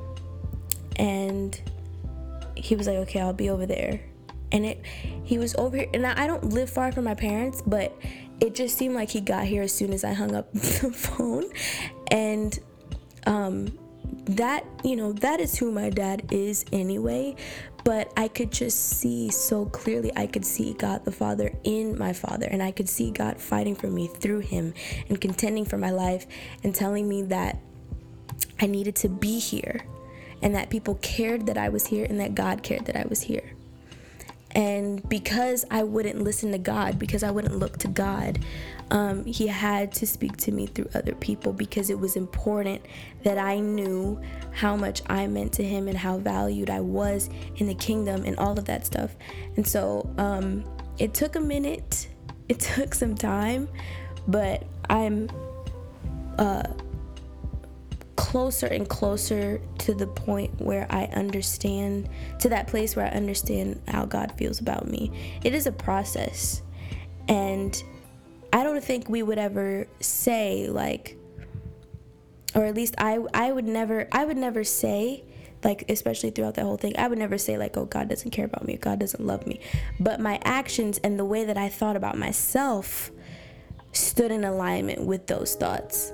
and 0.96 1.60
he 2.56 2.76
was 2.76 2.86
like 2.86 2.98
okay 2.98 3.20
I'll 3.20 3.32
be 3.32 3.50
over 3.50 3.66
there. 3.66 4.00
And 4.52 4.66
it 4.66 4.84
he 5.24 5.38
was 5.38 5.54
over 5.56 5.76
here 5.76 5.88
and 5.92 6.06
I 6.06 6.26
don't 6.26 6.44
live 6.50 6.70
far 6.70 6.92
from 6.92 7.04
my 7.04 7.14
parents 7.14 7.62
but 7.66 7.96
it 8.42 8.56
just 8.56 8.76
seemed 8.76 8.96
like 8.96 9.08
he 9.08 9.20
got 9.20 9.44
here 9.44 9.62
as 9.62 9.72
soon 9.72 9.92
as 9.92 10.02
I 10.02 10.12
hung 10.12 10.34
up 10.34 10.52
the 10.52 10.90
phone. 10.90 11.44
And 12.10 12.58
um 13.26 13.78
that 14.24 14.64
you 14.84 14.94
know 14.96 15.12
that 15.12 15.40
is 15.40 15.56
who 15.56 15.70
my 15.70 15.90
dad 15.90 16.28
is 16.32 16.64
anyway. 16.72 17.36
But 17.84 18.12
I 18.16 18.28
could 18.28 18.52
just 18.52 18.78
see 18.78 19.30
so 19.30 19.66
clearly 19.66 20.12
I 20.14 20.26
could 20.26 20.44
see 20.44 20.74
God 20.74 21.04
the 21.04 21.10
Father 21.10 21.52
in 21.64 21.98
my 21.98 22.12
father. 22.12 22.46
And 22.46 22.62
I 22.62 22.70
could 22.70 22.88
see 22.88 23.10
God 23.10 23.40
fighting 23.40 23.74
for 23.74 23.88
me 23.88 24.06
through 24.06 24.40
him 24.40 24.74
and 25.08 25.20
contending 25.20 25.64
for 25.64 25.78
my 25.78 25.90
life 25.90 26.26
and 26.62 26.72
telling 26.72 27.08
me 27.08 27.22
that 27.22 27.58
I 28.60 28.66
needed 28.66 28.94
to 28.96 29.08
be 29.08 29.40
here 29.40 29.84
and 30.42 30.54
that 30.54 30.70
people 30.70 30.96
cared 30.96 31.46
that 31.46 31.58
I 31.58 31.70
was 31.70 31.86
here 31.86 32.04
and 32.04 32.20
that 32.20 32.36
God 32.36 32.62
cared 32.62 32.86
that 32.86 32.96
I 32.96 33.04
was 33.08 33.22
here. 33.22 33.52
And 34.54 35.06
because 35.08 35.64
I 35.70 35.82
wouldn't 35.82 36.20
listen 36.20 36.52
to 36.52 36.58
God, 36.58 36.98
because 36.98 37.22
I 37.22 37.30
wouldn't 37.30 37.58
look 37.58 37.78
to 37.78 37.88
God, 37.88 38.38
um, 38.90 39.24
He 39.24 39.46
had 39.46 39.92
to 39.92 40.06
speak 40.06 40.36
to 40.38 40.52
me 40.52 40.66
through 40.66 40.88
other 40.94 41.14
people 41.14 41.52
because 41.52 41.88
it 41.88 41.98
was 41.98 42.16
important 42.16 42.84
that 43.22 43.38
I 43.38 43.60
knew 43.60 44.20
how 44.52 44.76
much 44.76 45.02
I 45.06 45.26
meant 45.26 45.52
to 45.54 45.64
Him 45.64 45.88
and 45.88 45.96
how 45.96 46.18
valued 46.18 46.68
I 46.68 46.80
was 46.80 47.30
in 47.56 47.66
the 47.66 47.74
kingdom 47.74 48.24
and 48.24 48.36
all 48.38 48.58
of 48.58 48.66
that 48.66 48.84
stuff. 48.84 49.14
And 49.56 49.66
so 49.66 50.08
um, 50.18 50.64
it 50.98 51.14
took 51.14 51.36
a 51.36 51.40
minute, 51.40 52.08
it 52.48 52.60
took 52.76 52.94
some 52.94 53.14
time, 53.14 53.68
but 54.28 54.66
I'm. 54.90 55.28
Uh, 56.38 56.64
closer 58.22 58.68
and 58.68 58.88
closer 58.88 59.60
to 59.78 59.92
the 59.92 60.06
point 60.06 60.60
where 60.60 60.86
I 60.88 61.06
understand, 61.06 62.08
to 62.38 62.48
that 62.50 62.68
place 62.68 62.94
where 62.94 63.04
I 63.04 63.08
understand 63.08 63.82
how 63.88 64.04
God 64.04 64.30
feels 64.38 64.60
about 64.60 64.86
me. 64.86 65.10
It 65.42 65.56
is 65.56 65.66
a 65.66 65.72
process. 65.72 66.62
And 67.26 67.82
I 68.52 68.62
don't 68.62 68.82
think 68.82 69.08
we 69.08 69.24
would 69.24 69.38
ever 69.38 69.88
say, 69.98 70.68
like, 70.68 71.18
or 72.54 72.64
at 72.64 72.76
least 72.76 72.94
I, 72.96 73.18
I 73.34 73.50
would 73.50 73.66
never, 73.66 74.06
I 74.12 74.24
would 74.24 74.38
never 74.38 74.62
say, 74.62 75.24
like 75.64 75.84
especially 75.88 76.30
throughout 76.30 76.54
that 76.54 76.64
whole 76.64 76.76
thing 76.76 76.92
i 76.98 77.06
would 77.06 77.18
never 77.18 77.38
say 77.38 77.56
like 77.56 77.76
oh 77.76 77.84
god 77.84 78.08
doesn't 78.08 78.32
care 78.32 78.46
about 78.46 78.64
me 78.66 78.76
god 78.76 78.98
doesn't 78.98 79.24
love 79.24 79.46
me 79.46 79.60
but 80.00 80.18
my 80.18 80.40
actions 80.42 80.98
and 81.04 81.16
the 81.16 81.24
way 81.24 81.44
that 81.44 81.56
i 81.56 81.68
thought 81.68 81.94
about 81.94 82.18
myself 82.18 83.12
stood 83.92 84.32
in 84.32 84.42
alignment 84.42 85.06
with 85.06 85.28
those 85.28 85.54
thoughts 85.54 86.12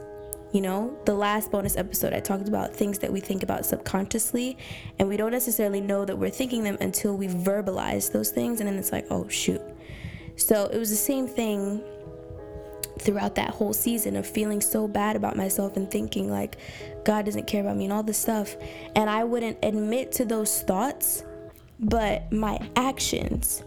you 0.53 0.61
know, 0.61 0.99
the 1.05 1.15
last 1.15 1.51
bonus 1.51 1.77
episode, 1.77 2.13
I 2.13 2.21
talked 2.21 2.49
about 2.49 2.75
things 2.75 2.99
that 3.01 3.13
we 3.13 3.21
think 3.21 3.43
about 3.43 3.67
subconsciously, 3.67 4.57
and 4.99 5.09
we 5.09 5.17
don't 5.17 5.33
necessarily 5.33 5.81
know 5.81 6.05
that 6.05 6.17
we're 6.17 6.31
thinking 6.31 6.65
them 6.65 6.79
until 6.81 7.17
we 7.17 7.29
verbalize 7.29 8.11
those 8.13 8.31
things, 8.31 8.61
and 8.61 8.69
then 8.69 8.79
it's 8.79 8.93
like, 8.93 9.07
oh, 9.11 9.29
shoot. 9.29 9.61
So 10.37 10.67
it 10.67 10.79
was 10.79 10.91
the 10.91 10.97
same 10.97 11.27
thing 11.27 11.83
throughout 12.99 13.35
that 13.37 13.51
whole 13.51 13.73
season 13.73 14.17
of 14.17 14.27
feeling 14.27 14.61
so 14.61 14.89
bad 14.89 15.17
about 15.17 15.37
myself 15.37 15.77
and 15.77 15.91
thinking 15.91 16.31
like 16.31 16.57
God 17.05 17.25
doesn't 17.25 17.47
care 17.47 17.61
about 17.61 17.77
me 17.77 17.85
and 17.85 17.93
all 17.93 18.03
this 18.03 18.19
stuff. 18.19 18.57
And 18.97 19.09
I 19.09 19.25
wouldn't 19.25 19.59
admit 19.63 20.13
to 20.13 20.25
those 20.25 20.63
thoughts, 20.63 21.25
but 21.79 22.31
my 22.33 22.59
actions 22.75 23.63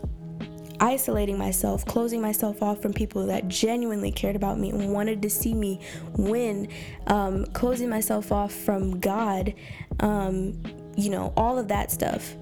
isolating 0.82 1.38
myself, 1.38 1.86
closing 1.86 2.22
myself 2.22 2.62
off 2.62 2.82
from 2.82 2.92
people 2.92 3.28
that 3.28 3.48
genuinely 3.48 4.12
cared 4.12 4.36
about 4.36 4.60
me 4.60 4.72
and 4.72 4.92
wanted 4.92 5.22
to 5.22 5.30
see 5.30 5.54
me 5.54 5.80
win, 6.18 6.68
um, 7.08 7.46
closing 7.48 7.88
myself 7.88 8.32
off 8.32 8.52
from 8.52 9.00
God, 9.00 9.54
um, 10.00 10.62
you 10.98 11.10
know, 11.10 11.32
all 11.38 11.58
of 11.58 11.68
that 11.68 11.92
stuff. 11.92 12.36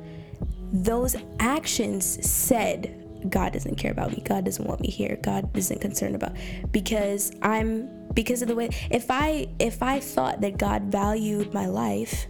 Those 0.72 1.16
actions 1.40 2.26
said, 2.28 2.96
God 3.30 3.52
doesn't 3.52 3.76
care 3.76 3.92
about 3.92 4.12
me. 4.12 4.24
God 4.26 4.46
doesn't 4.46 4.66
want 4.66 4.80
me 4.80 4.90
here. 4.90 5.20
God 5.22 5.56
isn't 5.58 5.82
concerned 5.82 6.16
about 6.16 6.38
because 6.72 7.32
I'm 7.42 7.90
because 8.14 8.42
of 8.42 8.48
the 8.48 8.56
way 8.56 8.70
if 8.90 9.12
I 9.12 9.48
if 9.60 9.84
I 9.84 10.00
thought 10.00 10.40
that 10.42 10.58
God 10.58 10.84
valued 10.84 11.54
my 11.54 11.66
life, 11.66 12.28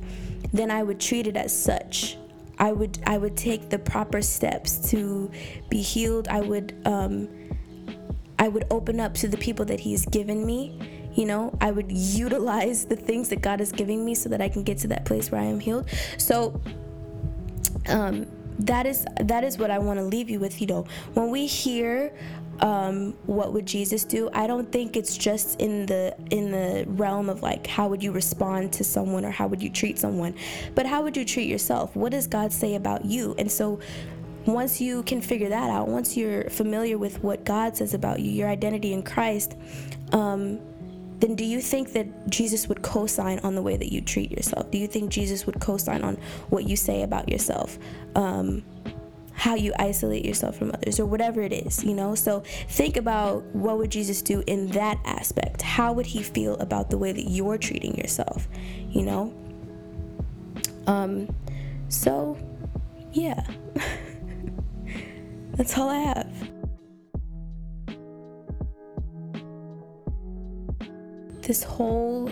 then 0.52 0.72
I 0.72 0.82
would 0.82 1.00
treat 1.00 1.28
it 1.28 1.38
as 1.38 1.56
such. 1.56 2.18
I 2.60 2.74
would 2.74 3.00
I 3.08 3.18
would 3.18 3.38
take 3.38 3.70
the 3.70 3.80
proper 3.80 4.22
steps 4.22 4.90
to 4.92 5.32
be 5.70 5.82
healed. 5.82 6.28
I 6.28 6.42
would 6.42 6.76
um, 6.86 7.30
I 8.38 8.48
would 8.48 8.66
open 8.70 9.00
up 9.00 9.14
to 9.16 9.28
the 9.28 9.38
people 9.38 9.66
that 9.66 9.80
He's 9.80 10.06
given 10.06 10.46
me. 10.46 11.10
You 11.16 11.26
know, 11.26 11.58
I 11.60 11.72
would 11.72 11.92
utilize 11.92 12.86
the 12.86 12.96
things 12.96 13.30
that 13.30 13.42
God 13.42 13.62
is 13.62 13.72
giving 13.72 14.06
me 14.06 14.14
so 14.14 14.30
that 14.30 14.42
I 14.42 14.50
can 14.50 14.64
get 14.64 14.78
to 14.80 14.88
that 14.90 15.06
place 15.06 15.32
where 15.32 15.42
I 15.42 15.46
am 15.46 15.60
healed. 15.60 15.90
So, 16.18 16.62
um, 17.88 18.28
that 18.60 18.86
is 18.86 19.06
that 19.22 19.44
is 19.44 19.58
what 19.58 19.72
I 19.72 19.80
want 19.80 20.00
to 20.00 20.04
leave 20.04 20.30
you 20.30 20.40
with. 20.40 20.60
You 20.60 20.68
know, 20.68 20.86
when 21.14 21.32
we 21.32 21.48
hear 21.48 22.14
um, 22.62 23.14
what 23.26 23.54
would 23.54 23.66
Jesus 23.66 24.04
do, 24.04 24.30
I 24.34 24.48
don't 24.48 24.72
think 24.72 24.98
it's 24.98 25.18
just 25.18 25.60
in 25.62 25.86
the 25.86 26.16
in 26.30 26.52
the 26.52 26.86
realm 26.88 27.30
of 27.30 27.42
like 27.42 27.66
how 27.68 27.88
would 27.88 28.04
you 28.04 28.12
respond 28.12 28.74
to 28.74 28.84
someone 28.84 29.24
or 29.24 29.32
how 29.32 29.48
would 29.48 29.64
you 29.64 29.70
treat 29.70 29.98
someone, 29.98 30.36
but 30.76 30.86
how 30.86 31.02
would 31.04 31.16
you 31.16 31.26
treat 31.26 31.48
yourself? 31.48 31.96
What 31.96 32.12
does 32.12 32.28
God 32.28 32.52
say 32.52 32.76
about 32.76 33.06
you? 33.06 33.36
And 33.38 33.52
so 33.52 33.80
once 34.46 34.82
you 34.82 35.04
can 35.04 35.22
figure 35.22 35.50
that 35.50 35.70
out, 35.70 35.88
once 35.88 36.18
you're 36.18 36.50
familiar 36.50 36.98
with 36.98 37.24
what 37.24 37.46
God 37.46 37.78
says 37.78 37.94
about 37.94 38.20
you, 38.20 38.32
your 38.32 38.50
identity 38.50 38.94
in 38.94 39.04
Christ, 39.04 39.56
um, 40.12 40.60
then 41.20 41.36
do 41.36 41.44
you 41.44 41.62
think 41.62 41.94
that 41.94 42.30
Jesus 42.30 42.68
would 42.68 42.82
co 42.82 43.06
sign 43.06 43.40
on 43.40 43.56
the 43.56 43.62
way 43.62 43.78
that 43.78 43.92
you 43.92 44.02
treat 44.02 44.32
yourself? 44.32 44.72
Do 44.72 44.78
you 44.78 44.88
think 44.88 45.12
Jesus 45.12 45.46
would 45.46 45.60
co 45.60 45.78
sign 45.78 46.02
on 46.02 46.16
what 46.50 46.64
you 46.64 46.76
say 46.76 47.04
about 47.04 47.30
yourself? 47.30 47.78
Um, 48.16 48.64
how 49.40 49.56
you 49.56 49.74
isolate 49.80 50.26
yourself 50.26 50.58
from 50.58 50.70
others 50.74 51.00
or 51.00 51.06
whatever 51.06 51.42
it 51.42 51.54
is 51.54 51.82
you 51.82 51.94
know? 51.94 52.14
So 52.14 52.42
think 52.68 52.98
about 52.98 53.44
what 53.56 53.78
would 53.78 53.90
jesus 53.90 54.22
do 54.22 54.44
in 54.48 54.68
that 54.72 55.00
aspect? 55.06 55.62
How 55.62 55.94
would 55.94 56.06
he 56.06 56.22
feel 56.22 56.56
about 56.56 56.90
the 56.90 56.98
way 56.98 57.14
that 57.14 57.30
you're 57.30 57.58
treating 57.58 57.98
yourself 57.98 58.48
you 58.90 59.04
know? 59.04 59.34
Um 60.88 61.34
so 61.88 62.38
yeah. 63.14 63.42
That's 65.54 65.78
all 65.78 65.90
i 65.90 66.00
have. 66.00 66.50
This 71.42 71.64
whole 71.64 72.32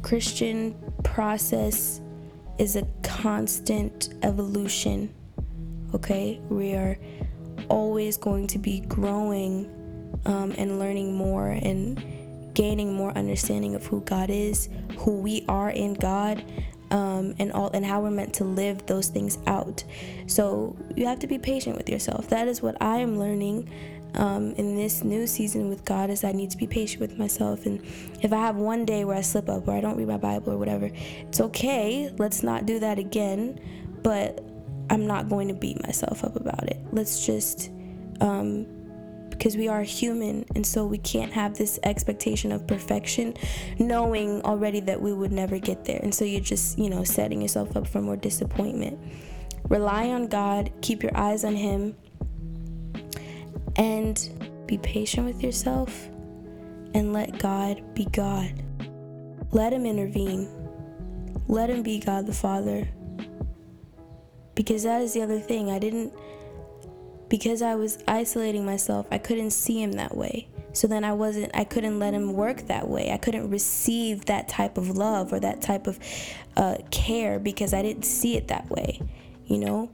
Christian 0.00 0.74
process 1.04 2.00
is 2.58 2.76
a 2.76 2.86
constant 3.02 4.14
evolution. 4.22 5.14
Okay, 5.94 6.40
we 6.48 6.74
are 6.74 6.98
always 7.68 8.16
going 8.16 8.46
to 8.48 8.58
be 8.58 8.80
growing 8.80 9.70
um, 10.24 10.54
and 10.56 10.78
learning 10.78 11.14
more 11.14 11.50
and 11.50 12.02
gaining 12.54 12.92
more 12.94 13.12
understanding 13.12 13.74
of 13.74 13.84
who 13.86 14.00
God 14.02 14.30
is, 14.30 14.68
who 14.98 15.20
we 15.20 15.44
are 15.48 15.70
in 15.70 15.94
God, 15.94 16.44
um, 16.90 17.34
and 17.38 17.52
all 17.52 17.70
and 17.72 17.84
how 17.84 18.00
we're 18.00 18.10
meant 18.10 18.34
to 18.34 18.44
live 18.44 18.84
those 18.86 19.08
things 19.08 19.38
out. 19.46 19.84
So 20.26 20.76
you 20.96 21.06
have 21.06 21.18
to 21.20 21.26
be 21.26 21.38
patient 21.38 21.76
with 21.76 21.88
yourself. 21.88 22.28
That 22.28 22.48
is 22.48 22.62
what 22.62 22.80
I 22.80 22.98
am 22.98 23.18
learning 23.18 23.70
um, 24.14 24.52
in 24.52 24.76
this 24.76 25.02
new 25.02 25.26
season 25.26 25.68
with 25.68 25.84
God 25.84 26.10
is 26.10 26.22
I 26.22 26.32
need 26.32 26.50
to 26.50 26.56
be 26.58 26.66
patient 26.66 27.00
with 27.00 27.18
myself. 27.18 27.64
And 27.64 27.82
if 28.20 28.32
I 28.32 28.36
have 28.36 28.56
one 28.56 28.84
day 28.84 29.04
where 29.04 29.16
I 29.16 29.22
slip 29.22 29.48
up 29.48 29.66
or 29.66 29.72
I 29.74 29.80
don't 29.80 29.96
read 29.96 30.08
my 30.08 30.18
Bible 30.18 30.52
or 30.52 30.58
whatever, 30.58 30.90
it's 31.28 31.40
okay. 31.40 32.10
Let's 32.18 32.42
not 32.42 32.66
do 32.66 32.78
that 32.80 32.98
again. 32.98 33.58
But 34.02 34.44
I'm 34.92 35.06
not 35.06 35.30
going 35.30 35.48
to 35.48 35.54
beat 35.54 35.82
myself 35.82 36.22
up 36.22 36.36
about 36.36 36.68
it. 36.68 36.78
Let's 36.92 37.24
just, 37.24 37.70
um, 38.20 38.66
because 39.30 39.56
we 39.56 39.66
are 39.66 39.82
human, 39.82 40.44
and 40.54 40.66
so 40.66 40.84
we 40.84 40.98
can't 40.98 41.32
have 41.32 41.56
this 41.56 41.80
expectation 41.82 42.52
of 42.52 42.66
perfection, 42.66 43.34
knowing 43.78 44.42
already 44.42 44.80
that 44.80 45.00
we 45.00 45.14
would 45.14 45.32
never 45.32 45.58
get 45.58 45.86
there. 45.86 45.98
And 46.02 46.14
so 46.14 46.26
you're 46.26 46.42
just, 46.42 46.78
you 46.78 46.90
know, 46.90 47.04
setting 47.04 47.40
yourself 47.40 47.74
up 47.74 47.86
for 47.86 48.02
more 48.02 48.16
disappointment. 48.16 49.00
Rely 49.70 50.08
on 50.10 50.26
God, 50.26 50.70
keep 50.82 51.02
your 51.02 51.16
eyes 51.16 51.42
on 51.42 51.56
Him 51.56 51.96
and 53.76 54.64
be 54.66 54.76
patient 54.76 55.26
with 55.26 55.42
yourself 55.42 56.06
and 56.92 57.14
let 57.14 57.38
God 57.38 57.94
be 57.94 58.04
God. 58.04 58.62
Let 59.52 59.72
Him 59.72 59.86
intervene. 59.86 60.50
Let 61.48 61.70
Him 61.70 61.82
be 61.82 61.98
God 61.98 62.26
the 62.26 62.34
Father. 62.34 62.86
Because 64.62 64.84
that 64.84 65.02
is 65.02 65.12
the 65.12 65.22
other 65.22 65.40
thing. 65.40 65.72
I 65.72 65.80
didn't, 65.80 66.12
because 67.28 67.62
I 67.62 67.74
was 67.74 67.98
isolating 68.06 68.64
myself, 68.64 69.08
I 69.10 69.18
couldn't 69.18 69.50
see 69.50 69.82
Him 69.82 69.90
that 69.94 70.16
way. 70.16 70.46
So 70.72 70.86
then 70.86 71.02
I 71.02 71.14
wasn't, 71.14 71.50
I 71.52 71.64
couldn't 71.64 71.98
let 71.98 72.14
Him 72.14 72.34
work 72.34 72.68
that 72.68 72.88
way. 72.88 73.10
I 73.10 73.16
couldn't 73.16 73.50
receive 73.50 74.26
that 74.26 74.48
type 74.48 74.78
of 74.78 74.96
love 74.96 75.32
or 75.32 75.40
that 75.40 75.62
type 75.62 75.88
of 75.88 75.98
uh, 76.56 76.76
care 76.92 77.40
because 77.40 77.74
I 77.74 77.82
didn't 77.82 78.04
see 78.04 78.36
it 78.36 78.46
that 78.48 78.70
way, 78.70 79.00
you 79.46 79.58
know? 79.58 79.90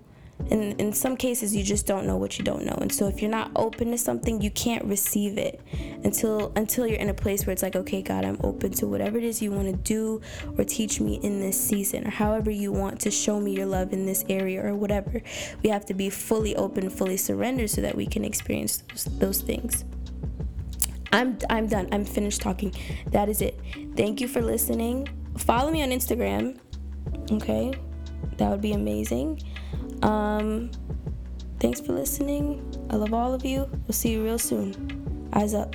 And 0.50 0.80
in 0.80 0.92
some 0.92 1.16
cases 1.16 1.54
you 1.54 1.62
just 1.62 1.86
don't 1.86 2.06
know 2.06 2.16
what 2.16 2.38
you 2.38 2.44
don't 2.44 2.64
know 2.64 2.76
and 2.80 2.92
so 2.92 3.08
if 3.08 3.20
you're 3.20 3.30
not 3.30 3.50
open 3.56 3.90
to 3.90 3.98
something 3.98 4.40
you 4.40 4.50
can't 4.52 4.84
receive 4.84 5.36
it 5.36 5.60
until 6.04 6.52
until 6.56 6.86
you're 6.86 6.98
in 6.98 7.08
a 7.08 7.14
place 7.14 7.46
where 7.46 7.52
it's 7.52 7.62
like 7.62 7.76
okay 7.76 8.00
god 8.00 8.24
i'm 8.24 8.38
open 8.44 8.70
to 8.70 8.86
whatever 8.86 9.18
it 9.18 9.24
is 9.24 9.42
you 9.42 9.50
want 9.50 9.66
to 9.66 9.76
do 9.76 10.20
or 10.56 10.64
teach 10.64 11.00
me 11.00 11.16
in 11.22 11.40
this 11.40 11.60
season 11.60 12.06
or 12.06 12.10
however 12.10 12.50
you 12.50 12.72
want 12.72 13.00
to 13.00 13.10
show 13.10 13.40
me 13.40 13.52
your 13.52 13.66
love 13.66 13.92
in 13.92 14.06
this 14.06 14.24
area 14.28 14.64
or 14.64 14.74
whatever 14.74 15.20
we 15.62 15.68
have 15.68 15.84
to 15.84 15.94
be 15.94 16.08
fully 16.08 16.54
open 16.56 16.88
fully 16.88 17.16
surrendered 17.16 17.68
so 17.68 17.80
that 17.80 17.94
we 17.94 18.06
can 18.06 18.24
experience 18.24 18.84
those, 18.88 19.04
those 19.18 19.40
things 19.40 19.84
I'm 21.12 21.38
I'm 21.48 21.66
done. 21.66 21.88
I'm 21.90 22.04
finished 22.04 22.42
talking. 22.42 22.74
That 23.12 23.30
is 23.30 23.40
it. 23.40 23.58
Thank 23.96 24.20
you 24.20 24.28
for 24.28 24.42
listening. 24.42 25.08
Follow 25.38 25.70
me 25.70 25.82
on 25.82 25.88
Instagram. 25.88 26.58
Okay? 27.32 27.72
That 28.36 28.50
would 28.50 28.60
be 28.60 28.72
amazing. 28.72 29.42
Um, 30.02 30.70
thanks 31.60 31.80
for 31.80 31.92
listening. 31.92 32.62
I 32.90 32.96
love 32.96 33.12
all 33.12 33.34
of 33.34 33.44
you. 33.44 33.68
We'll 33.86 33.92
see 33.92 34.12
you 34.12 34.24
real 34.24 34.38
soon. 34.38 35.28
Eyes 35.32 35.54
up. 35.54 35.74